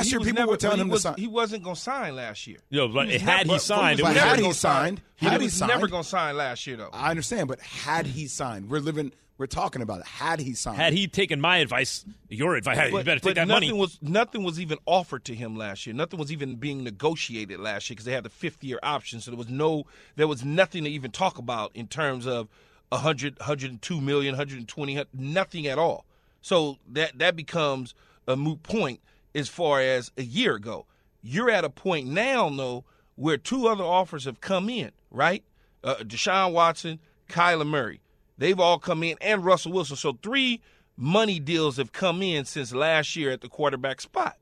[0.03, 1.15] he year, people never- were telling him was, to sign.
[1.17, 2.57] He wasn't going to sign last year.
[2.69, 4.73] Yo, but was had he signed, it But was had he gonna sign.
[4.97, 6.89] signed, he had he was never going to sign last year though.
[6.91, 10.05] I understand, but had he signed, we're living, we're talking about it.
[10.05, 13.29] Had he signed, Had he taken my advice, your advice, hey, you but, better but
[13.29, 13.79] take that nothing money.
[13.79, 15.93] was nothing was even offered to him last year.
[15.93, 19.19] Nothing was even being negotiated last year because they had the fifth year option.
[19.19, 22.47] So there was no, there was nothing to even talk about in terms of
[22.89, 26.05] 100, 102 million, 120, nothing at all.
[26.41, 27.93] So that that becomes
[28.27, 29.01] a moot point
[29.33, 30.85] as far as a year ago.
[31.21, 35.43] You're at a point now, though, where two other offers have come in, right?
[35.83, 37.99] Uh, Deshaun Watson, Kyler Murray.
[38.37, 39.95] They've all come in, and Russell Wilson.
[39.95, 40.61] So three
[40.97, 44.37] money deals have come in since last year at the quarterback spot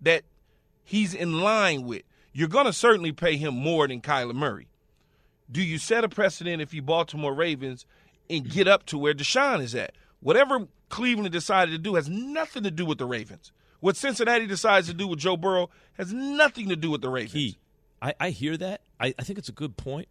[0.00, 0.24] that
[0.84, 2.02] he's in line with.
[2.32, 4.68] You're going to certainly pay him more than Kyler Murray.
[5.50, 7.86] Do you set a precedent if you Baltimore Ravens
[8.28, 9.94] and get up to where Deshaun is at?
[10.20, 13.52] Whatever Cleveland decided to do has nothing to do with the Ravens.
[13.80, 17.32] What Cincinnati decides to do with Joe Burrow has nothing to do with the Ravens.
[17.32, 17.58] Key.
[18.02, 18.82] I, I hear that.
[19.00, 20.08] I, I think it's a good point.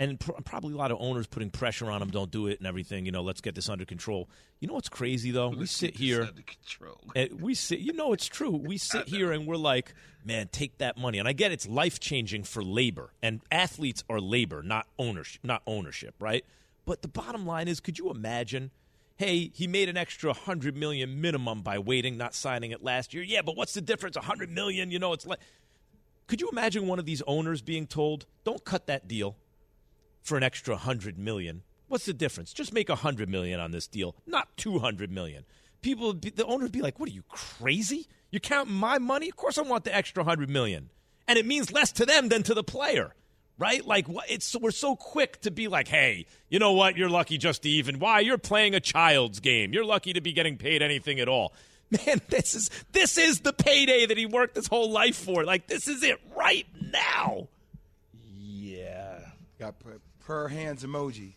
[0.00, 2.10] And pr- probably a lot of owners putting pressure on them.
[2.10, 3.04] Don't do it and everything.
[3.04, 4.28] You know, let's get this under control.
[4.60, 5.48] You know what's crazy though?
[5.48, 6.22] We sit here.
[6.22, 7.00] Under control.
[7.16, 8.50] And we sit, you know, it's true.
[8.50, 11.18] We sit here and we're like, man, take that money.
[11.18, 15.62] And I get it's life changing for labor, and athletes are labor, not ownership, not
[15.66, 16.44] ownership, right?
[16.84, 18.70] But the bottom line is, could you imagine?
[19.16, 23.24] Hey, he made an extra hundred million minimum by waiting, not signing it last year.
[23.24, 24.14] Yeah, but what's the difference?
[24.16, 25.40] A hundred million, you know, it's like.
[26.28, 29.34] Could you imagine one of these owners being told, "Don't cut that deal
[30.22, 31.62] for an extra hundred million.
[31.88, 32.52] What's the difference?
[32.52, 35.44] Just make a hundred million on this deal, not two hundred million.
[35.80, 38.06] People, be, the owner would be like, "What are you crazy?
[38.30, 39.28] You're counting my money?
[39.28, 40.90] Of course, I want the extra hundred million,
[41.26, 43.14] and it means less to them than to the player."
[43.58, 43.84] Right?
[43.84, 46.96] Like it's we're so quick to be like, "Hey, you know what?
[46.96, 47.98] You're lucky just to even.
[47.98, 48.20] Why?
[48.20, 49.72] You're playing a child's game.
[49.72, 51.54] You're lucky to be getting paid anything at all."
[52.06, 55.44] Man, this is this is the payday that he worked his whole life for.
[55.44, 57.48] Like this is it right now.
[58.36, 59.20] Yeah.
[59.58, 59.80] Got
[60.28, 61.34] per, per hands emoji.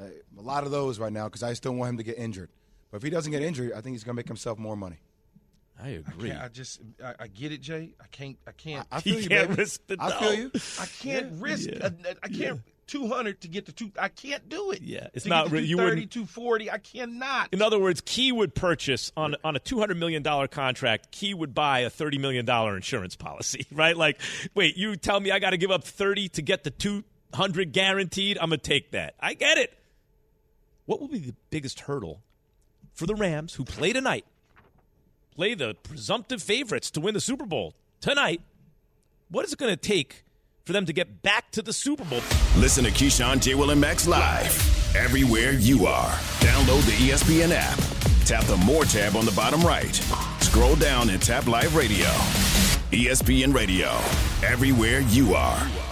[0.00, 0.04] Uh,
[0.38, 2.48] a lot of those right now because I still want him to get injured.
[2.90, 5.00] But if he doesn't get injured, I think he's going to make himself more money.
[5.82, 6.28] I agree.
[6.28, 7.94] Yeah, I just I, I get it, Jay.
[8.00, 9.62] I can't I can't I feel you, baby.
[9.98, 10.50] I feel you.
[10.80, 11.88] I can't risk Yeah.
[12.04, 14.82] I, I can't 200 to get to two I can't do it.
[14.82, 17.48] Yeah, it's to not get to you 230, wouldn't- 240, I cannot.
[17.52, 21.10] In other words, Key would purchase on on a two hundred million dollar contract.
[21.10, 23.96] Key would buy a thirty million dollar insurance policy, right?
[23.96, 24.20] Like,
[24.54, 27.02] wait, you tell me I got to give up thirty to get the two
[27.34, 28.38] hundred guaranteed?
[28.38, 29.14] I'm gonna take that.
[29.20, 29.72] I get it.
[30.86, 32.20] What will be the biggest hurdle
[32.94, 34.24] for the Rams, who play tonight,
[35.34, 38.40] play the presumptive favorites to win the Super Bowl tonight?
[39.30, 40.24] What is it going to take
[40.64, 42.20] for them to get back to the Super Bowl?
[42.56, 43.54] Listen to Keyshawn, J.
[43.54, 46.10] Will, and Max live everywhere you are.
[46.40, 47.78] Download the ESPN app.
[48.26, 49.94] Tap the More tab on the bottom right.
[50.40, 52.06] Scroll down and tap Live Radio.
[52.92, 53.88] ESPN Radio,
[54.46, 55.91] everywhere you are.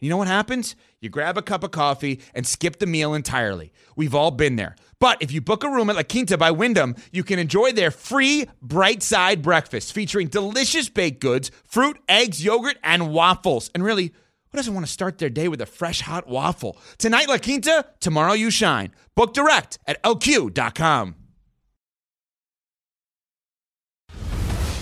[0.00, 0.76] You know what happens?
[1.00, 3.70] You grab a cup of coffee and skip the meal entirely.
[3.96, 4.74] We've all been there.
[4.98, 7.90] But if you book a room at La Quinta by Wyndham, you can enjoy their
[7.90, 13.70] free bright side breakfast featuring delicious baked goods, fruit, eggs, yogurt, and waffles.
[13.74, 14.14] And really,
[14.50, 16.78] who doesn't want to start their day with a fresh hot waffle?
[16.96, 18.92] Tonight, La Quinta, tomorrow, you shine.
[19.14, 21.14] Book direct at lq.com.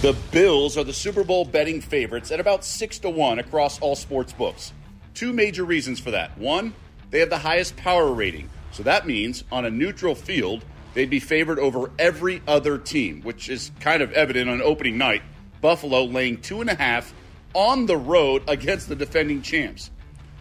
[0.01, 3.97] The Bills are the Super Bowl betting favorites at about 6 to 1 across all
[3.97, 4.73] sports books.
[5.19, 6.39] Two major reasons for that.
[6.39, 6.75] One,
[7.11, 8.49] they have the highest power rating.
[8.71, 13.49] So that means on a neutral field, they'd be favored over every other team, which
[13.49, 15.23] is kind of evident on opening night.
[15.61, 17.13] Buffalo laying two and a half
[17.53, 19.91] on the road against the defending champs.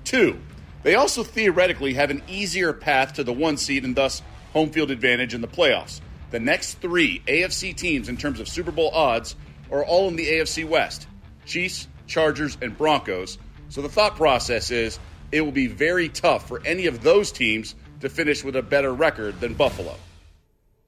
[0.04, 0.40] Two,
[0.84, 4.22] they also theoretically have an easier path to the one seed and thus
[4.54, 6.02] home field advantage in the playoffs.
[6.30, 9.36] The next three AFC teams in terms of Super Bowl odds
[9.72, 11.08] are all in the AFC West
[11.48, 13.40] Chiefs, Chargers, and Broncos.
[13.70, 15.00] So the thought process is
[15.32, 18.94] it will be very tough for any of those teams to finish with a better
[18.94, 19.96] record than Buffalo.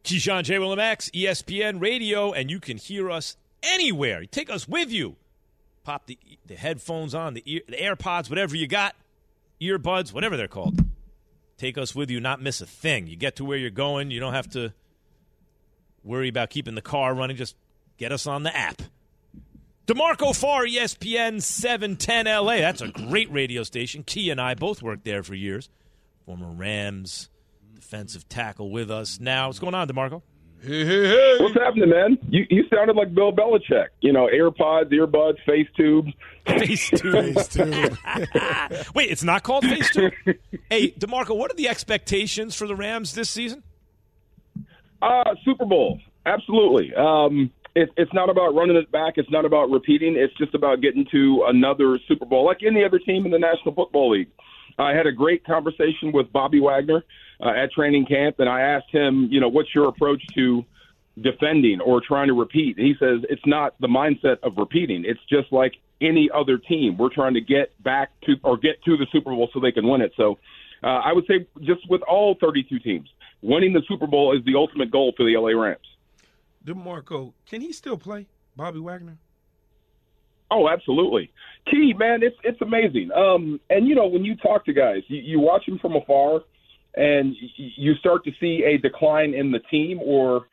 [0.03, 0.59] Keyshawn J.
[0.59, 4.25] Will Max, ESPN Radio, and you can hear us anywhere.
[4.25, 5.17] Take us with you.
[5.83, 8.95] Pop the, the headphones on, the, ear, the AirPods, whatever you got,
[9.61, 10.79] earbuds, whatever they're called.
[11.57, 13.07] Take us with you, not miss a thing.
[13.07, 14.11] You get to where you're going.
[14.11, 14.73] You don't have to
[16.03, 17.35] worry about keeping the car running.
[17.35, 17.55] Just
[17.97, 18.81] get us on the app.
[19.89, 22.57] D'Marco Farr, ESPN 710 LA.
[22.57, 24.03] That's a great radio station.
[24.03, 25.67] Key and I both worked there for years.
[26.27, 27.31] Former Rams
[27.73, 29.47] defensive tackle with us now.
[29.47, 30.21] What's going on, D'Marco?
[30.61, 31.37] Hey, hey, hey.
[31.39, 32.19] What's happening, man?
[32.29, 33.87] You you sounded like Bill Belichick.
[34.01, 36.13] You know, AirPods, earbuds, face tubes.
[36.45, 37.33] Face tube.
[37.33, 37.97] face tube.
[38.93, 40.13] Wait, it's not called face tube?
[40.69, 43.63] hey, D'Marco, what are the expectations for the Rams this season?
[45.01, 45.99] Uh, Super Bowl.
[46.27, 46.93] Absolutely.
[46.93, 47.49] Um,
[47.79, 49.13] it, it's not about running it back.
[49.17, 50.15] It's not about repeating.
[50.17, 53.73] It's just about getting to another Super Bowl, like any other team in the National
[53.73, 54.29] Football League.
[54.77, 57.03] I had a great conversation with Bobby Wagner
[57.43, 60.63] uh, at training camp, and I asked him, you know, what's your approach to
[61.21, 62.77] defending or trying to repeat?
[62.77, 65.03] He says it's not the mindset of repeating.
[65.05, 66.97] It's just like any other team.
[66.97, 69.87] We're trying to get back to or get to the Super Bowl so they can
[69.87, 70.13] win it.
[70.15, 70.37] So
[70.83, 73.09] uh, I would say just with all 32 teams,
[73.41, 75.88] winning the Super Bowl is the ultimate goal for the LA Rams.
[76.63, 79.17] D'Marco, can he still play, Bobby Wagner?
[80.51, 81.31] Oh, absolutely.
[81.69, 83.11] Key, man, it's it's amazing.
[83.15, 86.41] Um, and you know, when you talk to guys, you, you watch them from afar,
[86.95, 90.47] and you start to see a decline in the team or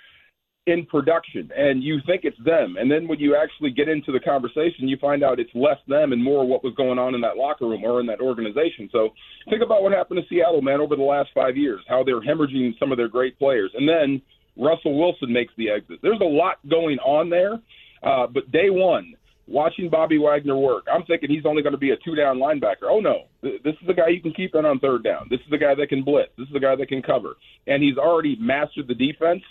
[0.67, 2.77] in production, and you think it's them.
[2.79, 6.13] And then when you actually get into the conversation, you find out it's less them
[6.13, 8.89] and more what was going on in that locker room or in that organization.
[8.91, 9.11] So
[9.49, 12.77] think about what happened to Seattle, man, over the last five years, how they're hemorrhaging
[12.81, 14.21] some of their great players, and then
[14.57, 15.99] Russell Wilson makes the exit.
[16.03, 17.55] There's a lot going on there,
[18.03, 19.15] uh, but day one
[19.47, 22.85] watching Bobby Wagner work, I'm thinking he's only going to be a two down linebacker.
[22.85, 23.25] Oh, no.
[23.43, 25.29] This is the guy you can keep in on third down.
[25.31, 26.31] This is the guy that can blitz.
[26.37, 27.37] This is the guy that can cover.
[27.67, 29.43] And he's already mastered the defense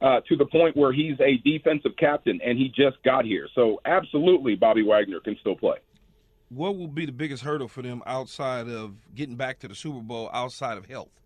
[0.00, 3.48] uh, to the point where he's a defensive captain, and he just got here.
[3.54, 5.76] So, absolutely, Bobby Wagner can still play.
[6.48, 10.00] What will be the biggest hurdle for them outside of getting back to the Super
[10.00, 11.19] Bowl outside of health?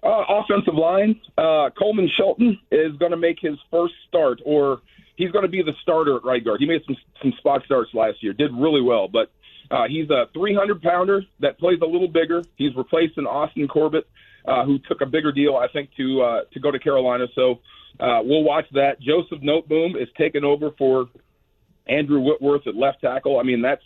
[0.00, 1.20] Uh, offensive line.
[1.36, 4.80] Uh, Coleman Shelton is going to make his first start, or
[5.16, 6.60] he's going to be the starter at right guard.
[6.60, 9.32] He made some some spot starts last year, did really well, but
[9.70, 12.42] uh, he's a 300 pounder that plays a little bigger.
[12.56, 14.06] He's replacing Austin Corbett,
[14.46, 17.26] uh, who took a bigger deal, I think, to uh, to go to Carolina.
[17.34, 17.60] So
[18.00, 19.00] uh, we'll watch that.
[19.00, 21.06] Joseph Noteboom is taking over for
[21.86, 23.38] Andrew Whitworth at left tackle.
[23.38, 23.82] I mean, that's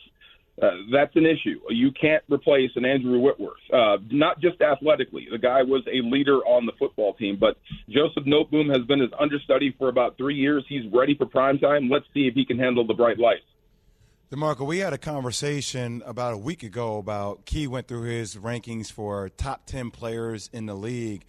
[0.60, 1.60] uh, that's an issue.
[1.70, 5.26] You can't replace an Andrew Whitworth, uh, not just athletically.
[5.30, 7.56] The guy was a leader on the football team, but
[7.88, 10.64] Joseph Noteboom has been his understudy for about three years.
[10.68, 11.88] He's ready for prime time.
[11.88, 13.44] Let's see if he can handle the bright lights.
[14.30, 18.90] D'Marco, we had a conversation about a week ago about Key went through his rankings
[18.90, 21.24] for top 10 players in the league.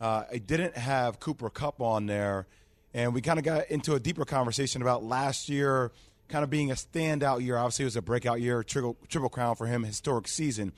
[0.00, 2.46] Uh, I didn't have Cooper Kupp on there,
[2.94, 5.90] and we kind of got into a deeper conversation about last year–
[6.28, 7.56] kind of being a standout year.
[7.56, 10.72] Obviously, it was a breakout year, triple, triple crown for him, historic season.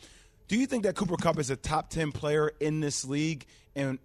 [0.48, 3.46] Do you think that Cooper Kupp is a top 10 player in this league?
[3.76, 3.98] And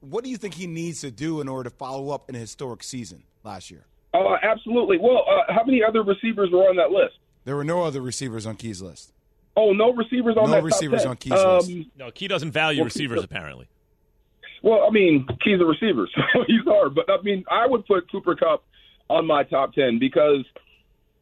[0.00, 2.38] what do you think he needs to do in order to follow up in a
[2.38, 3.84] historic season last year?
[4.12, 4.98] Uh, absolutely.
[4.98, 7.14] Well, uh, how many other receivers were on that list?
[7.44, 9.12] There were no other receivers on Key's list.
[9.56, 11.32] Oh, no receivers on No that receivers top 10.
[11.32, 11.70] on Key's list.
[11.86, 13.68] Um, No, Key doesn't value Well, receivers Key- apparently.
[14.62, 16.94] Well, I mean, Key's a receiver, so he's hard.
[16.94, 18.64] But I mean, I would put Cooper Kupp
[19.08, 20.44] on my top ten because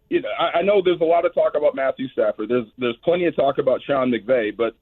[0.08, 2.48] you know I, I know there's a lot of talk about Matthew Stafford.
[2.48, 4.74] There's there's plenty of talk about Sean McVay, but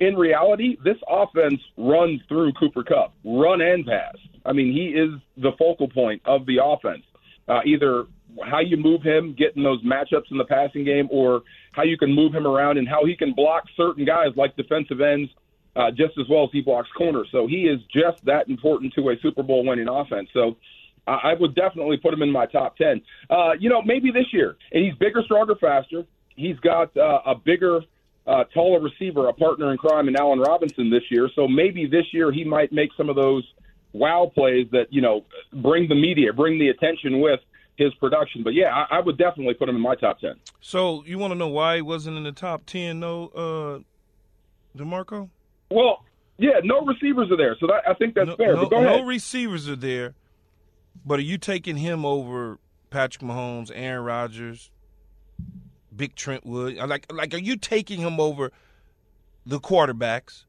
[0.00, 4.16] in reality, this offense runs through Cooper Kupp, run and pass.
[4.44, 7.04] I mean, he is the focal point of the offense.
[7.48, 8.04] Uh, either
[8.44, 12.12] how you move him, getting those matchups in the passing game, or how you can
[12.12, 15.30] move him around and how he can block certain guys like defensive ends
[15.76, 17.28] uh, just as well as he blocks corners.
[17.32, 20.28] So he is just that important to a Super Bowl winning offense.
[20.32, 20.56] So
[21.06, 23.00] I I would definitely put him in my top 10.
[23.30, 24.56] Uh, you know, maybe this year.
[24.72, 26.04] And he's bigger, stronger, faster.
[26.36, 27.80] He's got uh, a bigger,
[28.26, 31.28] uh, taller receiver, a partner in crime in Allen Robinson this year.
[31.34, 33.44] So maybe this year he might make some of those
[33.92, 37.40] wow plays that, you know, bring the media, bring the attention with
[37.76, 38.42] his production.
[38.42, 40.34] But yeah, I, I would definitely put him in my top 10.
[40.60, 43.00] So you want to know why he wasn't in the top ten?
[43.00, 45.30] No, uh, D'Marco.
[45.70, 46.04] Well,
[46.38, 47.56] yeah, no receivers are there.
[47.60, 48.54] So that, I think that's no, fair.
[48.54, 49.00] No, but go ahead.
[49.00, 50.14] no receivers are there,
[51.04, 52.58] but are you taking him over
[52.90, 54.70] Patrick Mahomes, Aaron Rodgers,
[55.94, 56.76] Big Trent Wood?
[56.76, 58.52] Like, like, are you taking him over
[59.46, 60.44] the quarterbacks?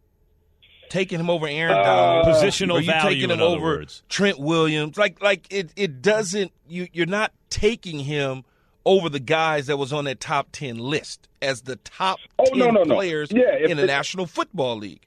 [0.90, 3.66] Taking him over Aaron Uh, Donald, Positional Are you value, taking in him other over
[3.66, 4.04] words.
[4.08, 4.98] Trent Williams?
[4.98, 6.52] Like, like it, it doesn't.
[6.68, 8.44] You, you're not taking him
[8.86, 12.60] over the guys that was on that top ten list as the top Oh, ten
[12.60, 12.94] no, no, no.
[12.96, 15.02] players Yeah, if in the National Football League.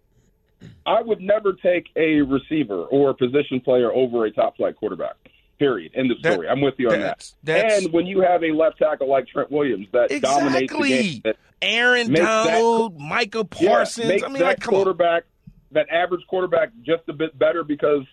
[0.86, 5.14] I would never take a receiver or a position player over a top flight quarterback.
[5.58, 5.92] Period.
[5.94, 6.48] End of story.
[6.48, 7.32] I'm with you on that.
[7.42, 11.20] that's- and when you have a left tackle like Trent Williams that dominates the game,
[11.24, 14.22] that Aaron makes that- Donald, Micah yeah, Parsons.
[14.22, 14.78] I mean, that like, come on.
[14.84, 15.24] quarterback,
[15.72, 18.04] that average quarterback, just a bit better because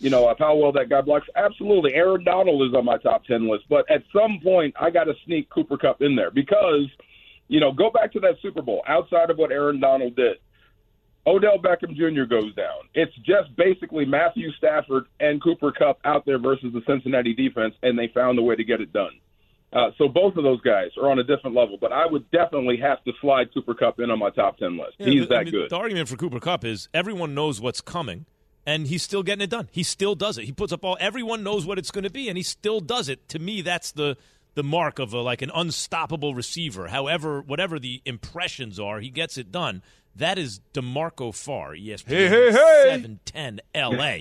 [0.00, 1.26] you know of how well that guy blocks.
[1.36, 5.04] Absolutely, Aaron Donald is on my top ten list, but at some point I got
[5.04, 6.86] to sneak Cooper Kupp in there because
[7.48, 8.82] you know go back to that Super Bowl.
[8.88, 10.36] Outside of what Aaron Donald did,
[11.28, 12.24] Odell Beckham Jr.
[12.24, 12.88] goes down.
[12.94, 17.98] It's just basically Matthew Stafford and Cooper Kupp out there versus the Cincinnati defense, and
[17.98, 19.12] they found a way to get it done.
[19.70, 22.78] Uh, so both of those guys are on a different level, but I would definitely
[22.78, 24.94] have to slide Cooper Kupp in on my top ten list.
[24.98, 25.70] Yeah, He's the- I that mean, good.
[25.70, 28.24] The argument for Cooper Kupp is everyone knows what's coming,
[28.64, 29.68] and he's still getting it done.
[29.70, 30.46] He still does it.
[30.46, 30.96] He puts up all.
[30.98, 33.28] Everyone knows what it's going to be, and he still does it.
[33.28, 34.16] To me, that's the
[34.54, 36.88] the mark of a, like an unstoppable receiver.
[36.88, 39.82] However, whatever the impressions are, he gets it done.
[40.18, 42.82] That is D'Marco Farr, ESPN Hey, hey, hey.
[42.90, 44.18] seven ten LA.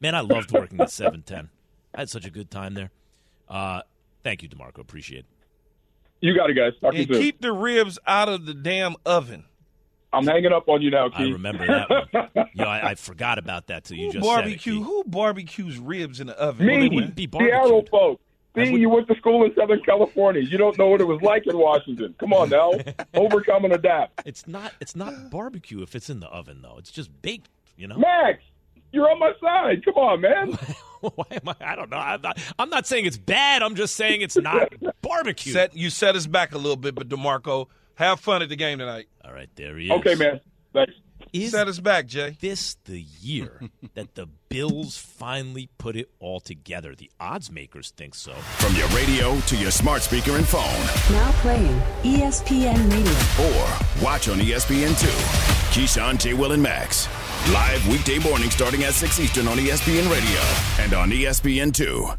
[0.00, 1.48] Man, I loved working at seven ten.
[1.94, 2.90] I had such a good time there.
[3.48, 3.82] Uh,
[4.22, 4.80] thank you, D'Marco.
[4.80, 5.26] Appreciate it.
[6.20, 6.72] You got it, guys.
[6.80, 9.44] Talk to you And keep the ribs out of the damn oven.
[10.12, 11.18] I'm hanging up on you now, Keith.
[11.20, 12.28] I remember that one.
[12.54, 14.42] you know, I, I forgot about that till you Who just said it.
[14.42, 14.82] barbecue?
[14.82, 16.66] Who barbecues ribs in the oven?
[16.66, 18.18] Me, Well, they wouldn't be Seattle barbecued.
[18.54, 18.68] Folks.
[18.68, 20.42] See, you went to school in Southern California.
[20.42, 22.14] You don't know what it was like in Washington.
[22.18, 22.72] Come on now,
[23.14, 24.22] overcome and adapt.
[24.26, 24.72] It's not.
[24.80, 26.76] It's not barbecue if it's in the oven though.
[26.78, 27.48] It's just baked.
[27.76, 27.96] You know.
[27.96, 28.42] Max,
[28.92, 29.84] you're on my side.
[29.84, 30.52] Come on, man.
[31.00, 31.54] Why am I?
[31.60, 31.96] I don't know.
[31.96, 33.62] I'm not, I'm not saying it's bad.
[33.62, 35.52] I'm just saying it's not barbecue.
[35.52, 38.78] Set you set us back a little bit, but D'Marco, have fun at the game
[38.78, 39.06] tonight.
[39.24, 39.92] All right, there he is.
[39.92, 40.40] Okay, man.
[40.72, 40.92] Thanks.
[41.32, 42.36] Is set us back, Jay.
[42.40, 43.60] this the year
[43.94, 46.94] that the Bills finally put it all together?
[46.96, 48.32] The odds makers think so.
[48.32, 50.62] From your radio to your smart speaker and phone,
[51.14, 53.46] Now playing ESPN Radio.
[53.46, 55.06] or watch on E ESPN2.
[55.72, 56.34] Keyshawn, J.
[56.34, 57.06] Will, and Max.
[57.52, 60.40] Live weekday morning starting at 6 Eastern on ESPN Radio
[60.84, 62.18] and on E ESPN2.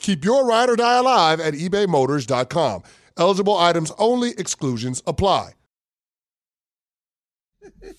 [0.00, 2.82] Keep your ride or die alive at ebaymotors.com.
[3.16, 5.52] Eligible items only, exclusions apply.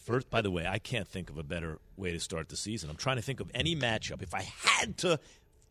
[0.04, 2.90] First, by the way, I can't think of a better way to start the season.
[2.90, 4.22] I'm trying to think of any matchup.
[4.22, 5.20] If I had to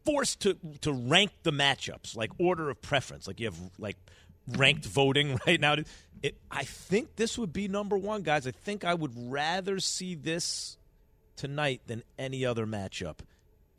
[0.04, 3.96] force to to rank the matchups, like order of preference, like you have like
[4.48, 5.76] ranked voting right now,
[6.22, 8.46] it, I think this would be number one, guys.
[8.46, 10.76] I think I would rather see this
[11.36, 13.18] tonight than any other matchup.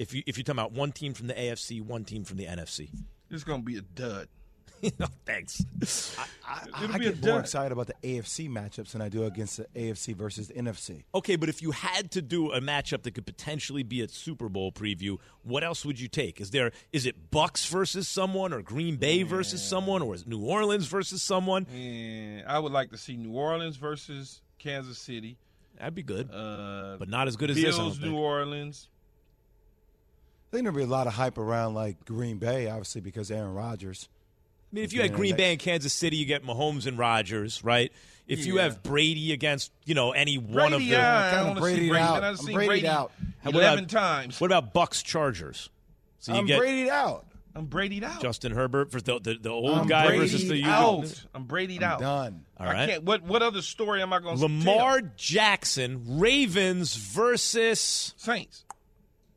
[0.02, 2.46] If you if you're talking about one team from the AFC, one team from the
[2.46, 2.90] NFC,
[3.30, 4.28] It's going to be a dud.
[5.00, 5.64] no, thanks.
[6.44, 9.26] I, It'll I be a get more excited about the AFC matchups than I do
[9.26, 11.04] against the AFC versus the NFC.
[11.14, 14.50] Okay, but if you had to do a matchup that could potentially be a Super
[14.50, 16.42] Bowl preview, what else would you take?
[16.42, 20.28] Is there is it Bucks versus someone or Green Bay versus someone or is it
[20.28, 21.68] New Orleans versus someone?
[21.68, 25.38] And I would like to see New Orleans versus Kansas City.
[25.78, 26.28] That'd be good.
[26.32, 28.10] Uh, But not as good as Bills, this, I.
[28.12, 28.88] New Orleans.
[30.52, 33.54] I think there'll be a lot of hype around like Green Bay, obviously because Aaron
[33.54, 34.10] Rodgers.
[34.72, 37.64] I mean, if you had Green Bay and Kansas City, you get Mahomes and Rodgers,
[37.64, 37.92] right?
[38.28, 41.60] If you have Brady against, you know, any one of them, yeah, I kinda want
[41.60, 42.04] to see Bradied Brady.
[42.04, 42.24] out.
[42.24, 43.12] I've I'm seen Bradied Brady out.
[43.44, 44.40] What 11 about- times.
[44.42, 45.70] What about Bucks Chargers?
[46.20, 47.26] So you I'm get Brady'd out.
[47.56, 48.22] I'm Brady'd out.
[48.22, 51.04] Justin Herbert for the the, the old I'm guy versus the Brady'd young.
[51.04, 51.24] out.
[51.34, 52.00] I'm Brady'd I'm out.
[52.00, 52.46] done.
[52.58, 53.04] All I can't.
[53.04, 58.64] What what other story am I going to Lamar Jackson, Ravens versus Saints.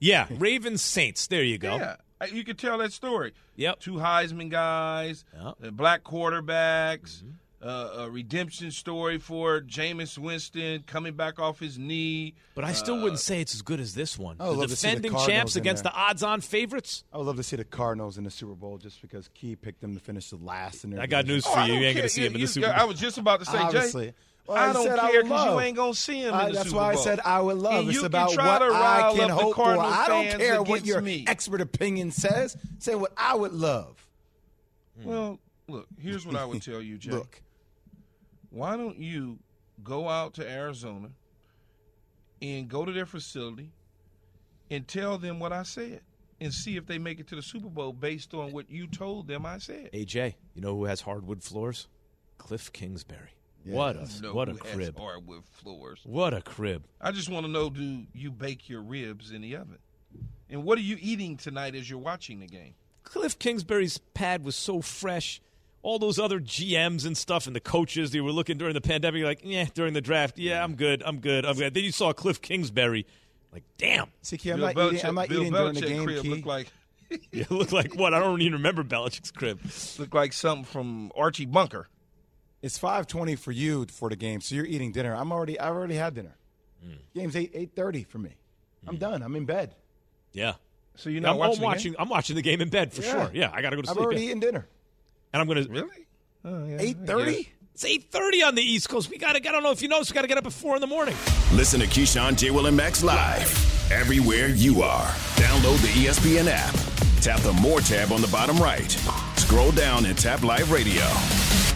[0.05, 1.27] Yeah, Ravens Saints.
[1.27, 1.77] There you go.
[1.77, 1.97] Yeah,
[2.33, 3.33] you could tell that story.
[3.57, 3.81] Yep.
[3.81, 5.43] Two Heisman guys, Yep.
[5.43, 5.65] Mm-hmm.
[5.67, 6.03] uh, black
[6.49, 7.23] quarterbacks,
[7.63, 12.35] uh, a redemption story for Jameis Winston coming back off his knee.
[12.55, 14.37] But I still wouldn't say it's as good as this one.
[14.39, 15.93] I the love to see the defending champs against there.
[15.93, 17.05] the odds-on favorites.
[17.13, 19.81] I would love to see the Cardinals in the Super Bowl just because Key picked
[19.81, 21.35] them to finish the last in their I got division.
[21.37, 21.73] news Oh, for I you.
[21.75, 22.77] You don't ain't gonna see him in the Super Bowl.
[22.77, 24.07] I was just about to say, Obviously.
[24.09, 24.15] Jay.
[24.47, 26.35] Well, I I don't care because you ain't gonna see him.
[26.35, 27.75] I- in the that's Super why I said I would love.
[27.81, 29.63] And it's you can about try what to I rile can up the hope for.
[29.63, 31.25] Cardinal I don't care what your me.
[31.27, 32.57] expert opinion says.
[32.79, 34.07] Say what I would love.
[35.03, 35.09] Hmm.
[35.09, 35.39] Well,
[35.69, 35.87] look.
[35.99, 37.13] Here's what I would tell you, Jay.
[37.13, 37.41] Look,
[38.51, 39.39] why don't you
[39.83, 41.09] go out to Arizona
[42.43, 43.71] and go to their facility
[44.71, 46.01] and tell them what I said
[46.41, 49.27] and see if they make it to the Super Bowl based on what you told
[49.27, 49.91] them I said.
[49.95, 51.89] AJ, you know who has hardwood floors?
[52.39, 53.31] Cliff Kingsbury.
[53.65, 54.99] What a No, what a who has crib.
[54.99, 56.01] hardwood floors.
[56.05, 56.85] What a crib.
[57.01, 59.79] I just want to know: Do you bake your ribs in the oven?
[60.51, 62.75] And what are you eating tonight as you're watching the game?
[63.03, 65.41] Cliff Kingsbury's pad was so fresh.
[65.83, 69.23] All those other GMs and stuff and the coaches they were looking during the pandemic,
[69.23, 71.75] like, yeah, during the draft, yeah, I'm good, I'm good, I'm good.
[71.75, 73.07] Then you saw Cliff Kingsbury,
[73.53, 74.07] like, damn.
[74.23, 74.99] see, Key, I'm Bill not eating.
[74.99, 76.05] Belichick- I'm not Bill eating during the Belichick game.
[76.05, 76.29] crib Key.
[76.31, 76.69] looked like
[77.33, 78.15] You look like what?
[78.15, 79.61] I don't even remember Belichick's crib.
[79.99, 81.89] looked like something from Archie Bunker.
[82.65, 85.15] It's five twenty for you for the game, so you're eating dinner.
[85.15, 85.61] I'm already.
[85.61, 86.35] I've already had dinner.
[86.83, 86.95] Hmm.
[87.15, 88.31] Game's eight eight thirty for me.
[88.87, 89.23] I'm done.
[89.23, 89.75] I'm in bed.
[90.33, 90.55] Yeah.
[90.97, 91.63] So you're I'm, not I'm watching.
[91.63, 91.95] watching.
[91.99, 93.11] I'm watching the game in bed for Yeah.
[93.11, 93.31] sure.
[93.35, 93.99] Yeah, I got to go to sleep.
[93.99, 94.27] I've already yeah.
[94.29, 94.67] eaten dinner.
[95.35, 95.65] And I'm gonna.
[95.69, 96.07] Really?
[96.43, 97.07] Oh, yeah, I Eight guess.
[97.07, 97.49] thirty.
[97.75, 99.11] It's eight thirty on the East Coast.
[99.11, 99.47] We got to.
[99.47, 99.99] I don't know if you know.
[100.01, 101.15] We got to get up at four in the morning.
[101.53, 102.51] Listen to Keyshawn, J.
[102.51, 105.07] Will, and Max live everywhere you are.
[105.37, 106.75] Download the ESPN app.
[107.21, 108.91] Tap the More tab on the bottom right.
[109.37, 111.03] Scroll down and tap Live Radio.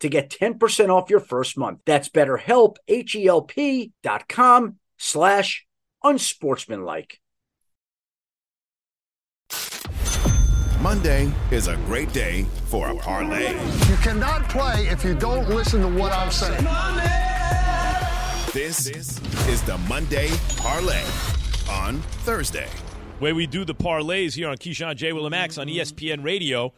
[0.00, 1.80] to get 10% off your first month.
[1.84, 5.66] That's betterhelp, H-E-L-P dot com slash
[6.04, 7.20] unsportsmanlike.
[10.80, 13.52] Monday is a great day for a parlay.
[13.52, 16.62] You cannot play if you don't listen to what I'm saying.
[18.52, 21.02] This is the Monday Parlay
[21.68, 22.68] on Thursday.
[23.18, 25.12] Where we do the parlays here on Keyshawn J.
[25.12, 26.72] Will and Max on ESPN Radio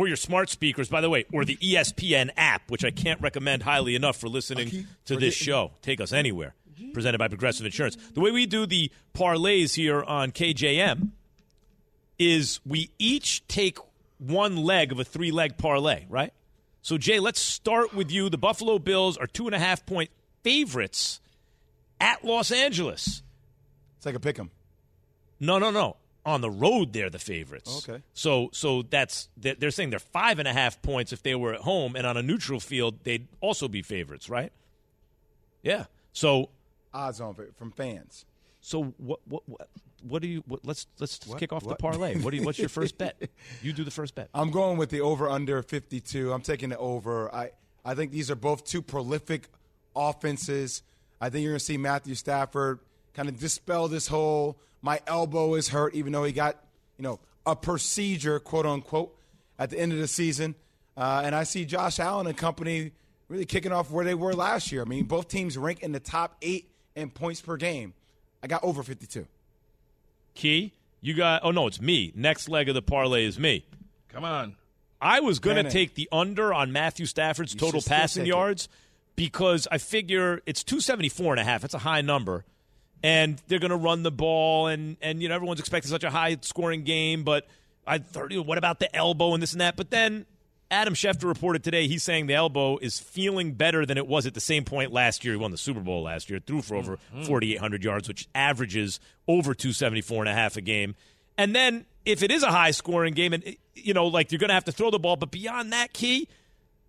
[0.00, 3.62] or your smart speakers, by the way, or the ESPN app, which I can't recommend
[3.62, 5.72] highly enough for listening to this show.
[5.82, 6.54] Take us anywhere.
[6.94, 7.96] Presented by Progressive Insurance.
[8.14, 11.10] The way we do the parlays here on KJM
[12.18, 13.76] is we each take
[14.16, 16.32] one leg of a three leg parlay, right?
[16.80, 18.30] So, Jay, let's start with you.
[18.30, 20.08] The Buffalo Bills are two and a half point
[20.42, 21.20] favorites
[22.00, 23.22] at Los Angeles.
[23.98, 24.50] It's like a pick 'em.
[25.38, 25.96] No, no, no.
[26.26, 27.88] On the road, they're the favorites.
[27.88, 28.02] Okay.
[28.12, 31.54] So, so that's they're they're saying they're five and a half points if they were
[31.54, 34.52] at home, and on a neutral field, they'd also be favorites, right?
[35.62, 35.86] Yeah.
[36.12, 36.50] So,
[36.92, 38.24] Odds on from fans.
[38.60, 39.20] so what?
[39.26, 39.42] What?
[39.48, 39.68] What,
[40.02, 40.42] what do you?
[40.46, 41.38] What, let's let's What?
[41.38, 41.78] kick off What?
[41.78, 42.16] the parlay.
[42.20, 42.42] What do you?
[42.44, 43.16] What's your first bet?
[43.62, 44.28] You do the first bet.
[44.34, 46.32] I'm going with the over under 52.
[46.32, 47.34] I'm taking the over.
[47.34, 47.50] I,
[47.84, 49.48] I think these are both two prolific
[49.94, 50.82] offenses.
[51.20, 52.80] I think you're going to see Matthew Stafford
[53.14, 56.56] kind of dispel this whole my elbow is hurt, even though he got,
[56.96, 59.14] you know, a procedure, quote unquote,
[59.58, 60.54] at the end of the season.
[60.96, 62.92] Uh, and I see Josh Allen and company
[63.28, 64.82] really kicking off where they were last year.
[64.82, 67.94] I mean, both teams rank in the top eight in points per game.
[68.42, 69.26] I got over 52.
[70.34, 71.42] Key, you got.
[71.44, 72.12] Oh no, it's me.
[72.14, 73.64] Next leg of the parlay is me.
[74.08, 74.56] Come on.
[75.00, 78.34] I was going to take the under on Matthew Stafford's You total passing take it.
[78.34, 78.68] yards
[79.16, 81.64] because I figure it's 274 and a half.
[81.64, 82.44] It's a high number.
[83.02, 86.10] And they're going to run the ball and and you know everyone's expecting such a
[86.10, 87.46] high scoring game, but
[87.86, 89.74] I thought, what about the elbow and this and that?
[89.76, 90.26] But then
[90.70, 94.34] Adam Schefter reported today he's saying the elbow is feeling better than it was at
[94.34, 95.34] the same point last year.
[95.34, 97.26] He won the Super Bowl last year, threw for over Mhm.
[97.26, 100.94] 4,800 yards, which averages over 274 and a half a game.
[101.38, 104.48] And then if it is a high scoring game, and you know, like you're going
[104.48, 106.28] to have to throw the ball, but beyond that key,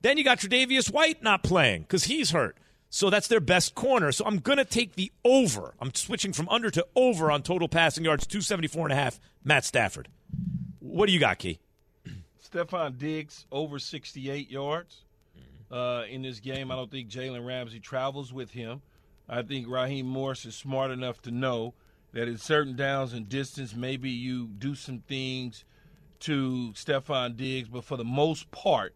[0.01, 2.57] then you got Tre'Davious White not playing because he's hurt.
[2.93, 4.11] So that's their best corner.
[4.11, 5.73] So I'm going to take the over.
[5.79, 9.19] I'm switching from under to over on total passing yards, 274 and a half.
[9.45, 10.09] Matt Stafford.
[10.79, 11.59] What do you got, Key?
[12.43, 15.05] Stefon Diggs over 68 yards
[15.71, 16.69] uh, in this game.
[16.69, 18.81] I don't think Jalen Ramsey travels with him.
[19.29, 21.73] I think Raheem Morris is smart enough to know
[22.11, 25.63] that in certain downs and distance, maybe you do some things
[26.19, 28.93] to Stefon Diggs, but for the most part,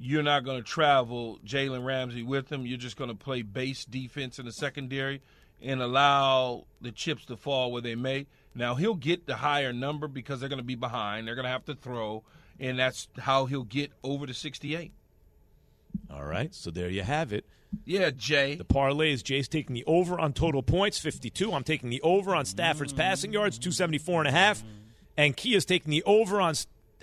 [0.00, 2.64] you're not going to travel Jalen Ramsey with him.
[2.64, 5.20] You're just going to play base defense in the secondary
[5.60, 8.26] and allow the chips to fall where they may.
[8.54, 11.28] Now, he'll get the higher number because they're going to be behind.
[11.28, 12.24] They're going to have to throw,
[12.58, 14.90] and that's how he'll get over to 68.
[16.10, 17.44] All right, so there you have it.
[17.84, 18.56] Yeah, Jay.
[18.56, 21.52] The parlay is Jay's taking the over on total points, 52.
[21.52, 24.64] I'm taking the over on Stafford's passing yards, 274 and a half.
[25.16, 26.54] And Kia's taking the over on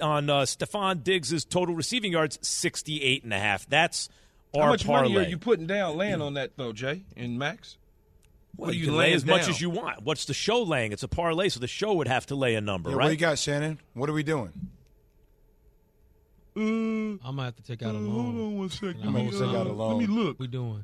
[0.01, 3.67] on uh, Stefon Diggs' total receiving yards, 68 and a half.
[3.67, 4.09] That's
[4.55, 5.13] our How much parlay.
[5.13, 7.77] money are you putting down laying on that, though, Jay and Max?
[8.55, 10.01] Well, you you can lay laying as much as you want.
[10.03, 10.91] What's the show laying?
[10.91, 13.03] It's a parlay, so the show would have to lay a number, Yeah, right?
[13.03, 13.79] What do you got, Shannon?
[13.93, 14.51] What are we doing?
[16.55, 18.11] Uh, I'm gonna have to take out a uh, loan.
[18.11, 19.01] Hold on one second.
[19.03, 19.99] I'm gonna take out a loan.
[19.99, 20.39] Let me look.
[20.39, 20.83] We doing?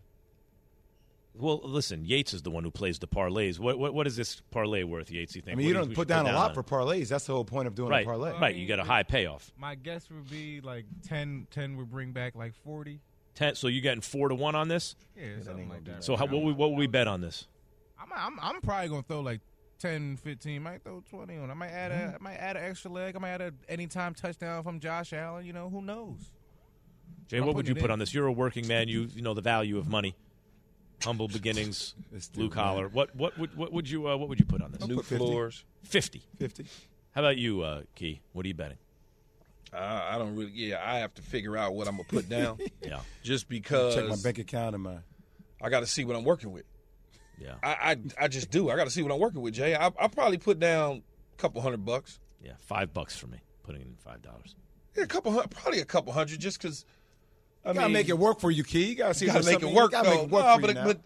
[1.35, 3.57] Well, listen, Yates is the one who plays the parlays.
[3.59, 5.35] What what, what is this parlay worth, Yates?
[5.35, 5.55] You think?
[5.55, 6.53] I mean, What you do don't we put down a lot on?
[6.53, 7.07] for parlays.
[7.07, 8.39] That's the whole point of doing right, a parlay.
[8.39, 9.51] Right, you got a high payoff.
[9.57, 12.99] My guess would be like 10, 10 would bring back like 40.
[13.33, 14.95] Ten, so you getting four to one on this?
[15.17, 16.03] Yeah, something like that.
[16.03, 17.47] So how, what would what would we bet on this?
[17.99, 19.41] I'm, I'm, I'm probably gonna throw like
[19.79, 20.61] 10, 15.
[20.61, 21.49] Might throw 20 on.
[21.49, 22.15] I might add a, mm-hmm.
[22.15, 23.15] I might add an extra leg.
[23.15, 25.45] I might add an anytime touchdown from Josh Allen.
[25.45, 26.31] You know, who knows?
[27.27, 27.91] Jay, I'm what would you put in.
[27.91, 28.13] on this?
[28.13, 28.87] You're a working man.
[28.87, 30.15] You you know the value of money.
[31.03, 31.95] Humble beginnings,
[32.33, 32.87] blue collar.
[32.87, 34.81] What what would what would you uh, what would you put on this?
[34.81, 35.63] I'll New put floors.
[35.83, 36.23] Fifty.
[36.39, 36.65] 50.
[37.11, 38.21] How about you, uh, Key?
[38.31, 38.77] What are you betting?
[39.73, 40.51] Uh, I don't really.
[40.53, 42.59] Yeah, I have to figure out what I'm gonna put down.
[42.81, 42.99] Yeah.
[43.23, 44.97] just because Check my bank account and my.
[45.61, 46.65] I got to see what I'm working with.
[47.39, 47.55] Yeah.
[47.63, 48.69] I I, I just do.
[48.69, 49.73] I got to see what I'm working with, Jay.
[49.75, 51.01] I I'll probably put down
[51.33, 52.19] a couple hundred bucks.
[52.41, 53.37] Yeah, five bucks for me.
[53.63, 54.55] Putting in five dollars.
[54.95, 56.85] Yeah, a couple hun- probably a couple hundred, just because.
[57.65, 58.89] I You gotta mean, make it work for you, Key.
[58.89, 59.25] You gotta see.
[59.25, 60.15] You gotta make it work gotta though.
[60.15, 60.83] make it work No, for but, you now.
[60.85, 61.01] but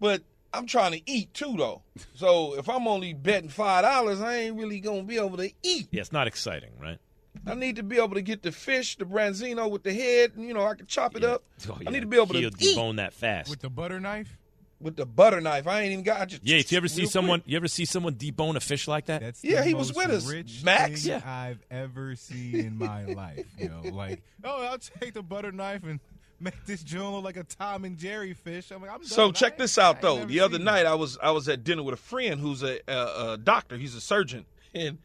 [0.00, 0.22] but
[0.54, 1.82] I'm trying to eat too though.
[2.14, 5.88] So if I'm only betting five dollars, I ain't really gonna be able to eat.
[5.90, 6.98] Yeah, it's not exciting, right?
[7.46, 10.46] I need to be able to get the fish, the branzino with the head, and
[10.46, 11.42] you know I can chop it up.
[11.68, 12.76] Oh, I need to be able He'll to eat.
[12.76, 13.50] debone that fast.
[13.50, 14.36] With the butter knife.
[14.80, 15.66] With the butter knife.
[15.66, 16.20] I ain't even got.
[16.20, 17.40] I just Yeah, you ever see someone?
[17.40, 17.50] quick.
[17.50, 19.20] You ever see someone debone a fish like that?
[19.20, 21.02] That's Yeah, he was with us, Rich Max.
[21.02, 21.20] thing Yeah.
[21.24, 23.46] I've ever seen in my life.
[23.58, 26.00] You know, like, oh, I'll take the butter knife and
[26.40, 28.70] make this joint look like a Tom and Jerry fish.
[28.70, 29.34] I'm like, I'm So done.
[29.34, 30.24] check this out though.
[30.24, 32.78] The other seen night I was I was at dinner with a friend who's a,
[32.86, 33.76] a, a doctor.
[33.76, 34.98] He's a surgeon, and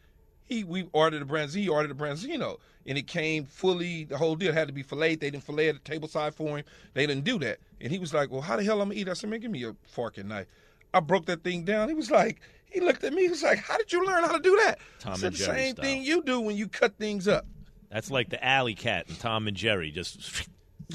[0.46, 1.56] he we ordered a branzino.
[1.62, 4.04] He ordered a branzino, and it came fully.
[4.06, 5.20] The whole deal had to be filleted.
[5.20, 6.66] They didn't fillet it the table side for him.
[6.94, 7.60] They didn't do that.
[7.82, 9.52] And he was like, "Well, how the hell I'm gonna eat?" I said, "Man, give
[9.52, 10.48] me a fork and knife."
[10.94, 11.90] I broke that thing down.
[11.90, 13.24] He was like, he looked at me.
[13.24, 15.36] He was like, "How did you learn how to do that?" Tom I said, and
[15.36, 15.86] "The Jerry same style.
[15.86, 17.46] thing you do when you cut things up."
[17.90, 19.92] That's like the alley cat and Tom and Jerry.
[19.92, 20.50] Just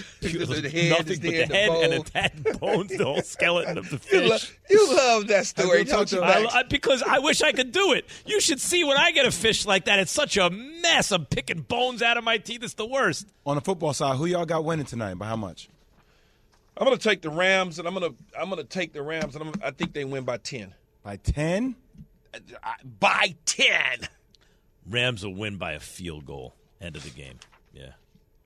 [0.21, 1.93] The head nothing but the the head and bone.
[1.93, 4.57] a tad bones, the whole skeleton of the You, lo- fish.
[4.71, 6.55] you love that story, don't you, I, Max?
[6.55, 8.05] I- because I wish I could do it.
[8.27, 9.99] You should see when I get a fish like that.
[9.99, 11.11] It's such a mess.
[11.13, 12.63] I'm picking bones out of my teeth.
[12.63, 13.29] It's the worst.
[13.47, 15.15] On the football side, who y'all got winning tonight?
[15.15, 15.69] By how much?
[16.77, 19.53] I'm gonna take the Rams, and I'm gonna I'm gonna take the Rams, and I'm,
[19.65, 20.75] I think they win by ten.
[21.03, 21.75] By ten?
[22.33, 22.39] Uh,
[23.01, 24.07] by ten.
[24.89, 26.55] Rams will win by a field goal.
[26.81, 27.39] End of the game.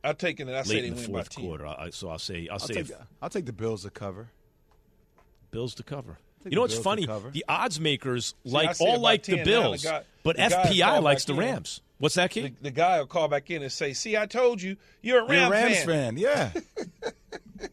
[0.03, 0.11] Yeah.
[0.11, 0.55] I'm taking it.
[0.55, 1.45] I say Late they in the win by fourth ten.
[1.45, 1.67] quarter.
[1.67, 3.91] I, so I'll say I'll, I'll say take, if- the, I'll take the Bills to
[3.91, 4.29] cover.
[5.51, 6.19] Bills to cover.
[6.45, 7.07] You know what's Bills funny?
[7.07, 10.43] The odds makers See, like all like 10 the now, the Bills, guy- but the
[10.43, 11.51] FPI likes the back in.
[11.53, 11.81] Rams.
[11.99, 12.57] What's that, kid?
[12.59, 15.33] The, the guy will call back in and say, "See, I told you, you're a
[15.33, 16.51] You're Rams, a Rams fan." fan, yeah.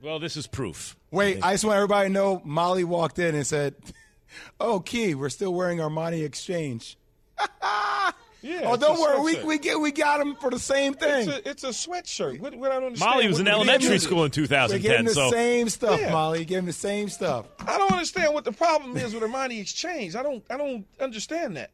[0.00, 0.96] Well, this is proof.
[1.10, 3.74] Wait, I just want everybody to know Molly walked in and said,
[4.60, 6.96] "Oh, Key, we're still wearing Armani Exchange."
[8.40, 11.28] Yeah, oh, don't worry, we, we get we got them for the same thing.
[11.28, 12.38] It's a, it's a sweatshirt.
[12.38, 13.10] What, what I don't understand.
[13.10, 15.04] Molly was what, in elementary school in We're getting 2010.
[15.06, 16.12] the So same stuff, Yeah.
[16.12, 16.44] Molly.
[16.44, 17.46] Give them the same stuff.
[17.66, 20.14] I don't understand what the problem is with Armani Exchange.
[20.14, 21.70] I don't I don't understand that.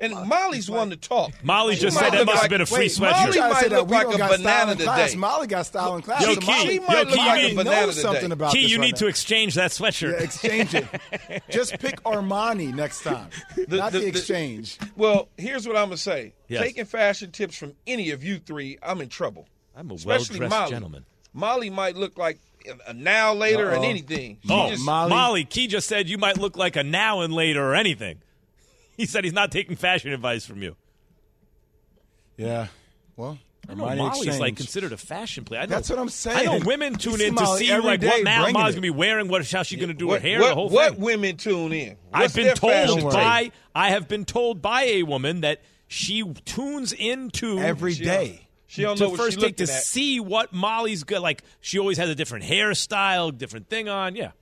[0.00, 1.32] And Molly's one to talk.
[1.42, 3.10] Molly just said that look must like- have been a free wait, sweatshirt.
[3.12, 5.14] Molly Trying to say might look like a banana today.
[5.16, 6.22] Molly got style in class.
[6.22, 8.00] Yo, so Key, yo, might look Key, like you a need, banana today.
[8.00, 8.98] something about Key, you right need now.
[9.00, 10.12] to exchange that sweatshirt.
[10.12, 11.42] Yeah, exchange it.
[11.50, 13.28] Just pick Armani next time,
[13.68, 14.78] not the, the- the- exchange.
[14.96, 16.32] Well, here's what I'm gonna say.
[16.48, 16.62] Yes.
[16.62, 19.48] Taking fashion tips from any of you three, I'm in trouble.
[19.76, 20.70] I'm a Especially well-dressed Molly.
[20.70, 21.04] gentleman.
[21.34, 23.88] Molly might look like a- a now later and Uh-oh.
[23.90, 24.38] anything.
[24.46, 25.44] She Oh, just- Molly.
[25.44, 28.22] Key just said you might look like a now and later or anything.
[29.00, 30.76] He said he's not taking fashion advice from you.
[32.36, 32.66] Yeah.
[33.16, 34.40] Well, I know Molly's exchange.
[34.40, 35.56] like considered a fashion play.
[35.56, 36.48] I know, That's what I'm saying.
[36.50, 39.28] I know women tune in to Molly see like what now Molly's gonna be wearing,
[39.28, 41.00] what how's she gonna do what, her hair, what, the whole what thing.
[41.00, 41.96] women tune in?
[42.12, 43.10] I've been told fashion take?
[43.10, 48.48] by I have been told by a woman that she tunes into every day.
[48.66, 48.84] She day.
[48.86, 49.68] don't- to know what first she's take to at.
[49.82, 51.20] see what Molly's good.
[51.20, 54.14] Like she always has a different hairstyle, different thing on.
[54.14, 54.32] Yeah,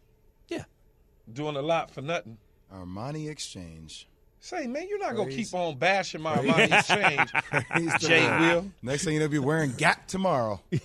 [0.49, 0.65] yeah.
[1.33, 2.39] Doing a lot for nothing.
[2.75, 4.09] Armani exchange.
[4.41, 7.33] Say, man, you're not gonna keep on bashing my Armani exchange.
[7.33, 8.71] Praise the Jay Will.
[8.83, 10.61] Next thing you know, you'll be wearing Gap tomorrow.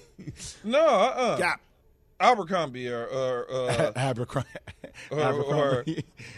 [0.64, 1.38] No, uh-uh.
[1.38, 1.60] Gap.
[2.20, 4.48] Abercrombie or, or, uh, Abercrombie.
[5.12, 5.86] or, or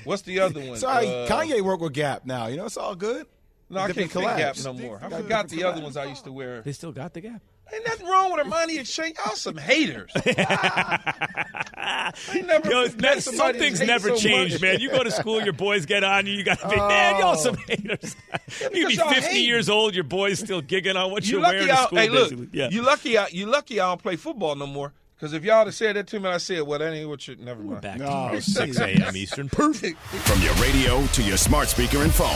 [0.06, 0.78] what's the other one?
[0.78, 2.48] Sorry, Uh, Kanye work with Gap now.
[2.48, 3.28] You know, it's all good.
[3.70, 4.98] No, I can't fit Gap no more.
[5.04, 6.62] I forgot different the other ones I used to wear.
[6.62, 7.42] They still got the gap.
[7.74, 9.16] Ain't nothing wrong with Armani Exchange.
[9.26, 10.12] Y'all some haters.
[10.16, 12.12] I
[12.46, 14.62] never Yo, that, some things never so change, much.
[14.62, 14.80] man.
[14.80, 16.34] You go to school, your boys get on you.
[16.34, 16.88] You got to be, oh.
[16.88, 18.16] man, y'all some haters.
[18.74, 19.46] You be 50 hate.
[19.46, 21.88] years old, your boys still gigging on what You you're lucky wearing to y'all.
[21.88, 21.98] school.
[22.00, 22.34] Hey, look.
[22.54, 22.70] Yeah.
[22.70, 23.18] You lucky.
[23.18, 23.80] I, you lucky.
[23.80, 24.94] I don't play football no more.
[25.16, 27.36] Because if y'all had said that to me, I said, "Well, that ain't what you."
[27.38, 27.82] Never mind.
[27.82, 29.16] Back No, tomorrow, 6 a.m.
[29.16, 29.48] Eastern.
[29.50, 29.98] Perfect.
[30.02, 32.30] From your radio to your smart speaker and phone,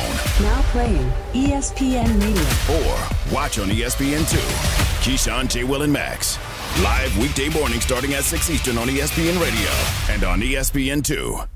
[0.46, 2.78] Now playing ESPN Radio.
[2.90, 4.89] or watch on E ESPN2.
[5.00, 5.64] Keyshawn, J.
[5.64, 6.38] Will, and Max.
[6.84, 11.48] Live weekday morning starting at 6 Eastern on ESPN Radio and on E ESPN2.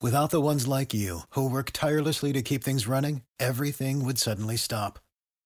[0.00, 4.56] Without the ones like you, who work tirelessly to keep things running, everything would suddenly
[4.56, 4.98] stop.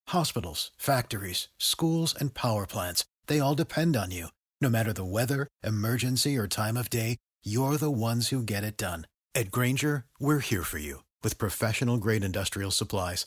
[0.09, 4.29] Hospitals, factories, schools, and power plants, they all depend on you.
[4.63, 8.79] No matter the weather, emergency, or time of day, you're the ones who get it
[8.79, 9.07] done.
[9.35, 13.27] At Grainger, we're here for you with professional grade industrial supplies.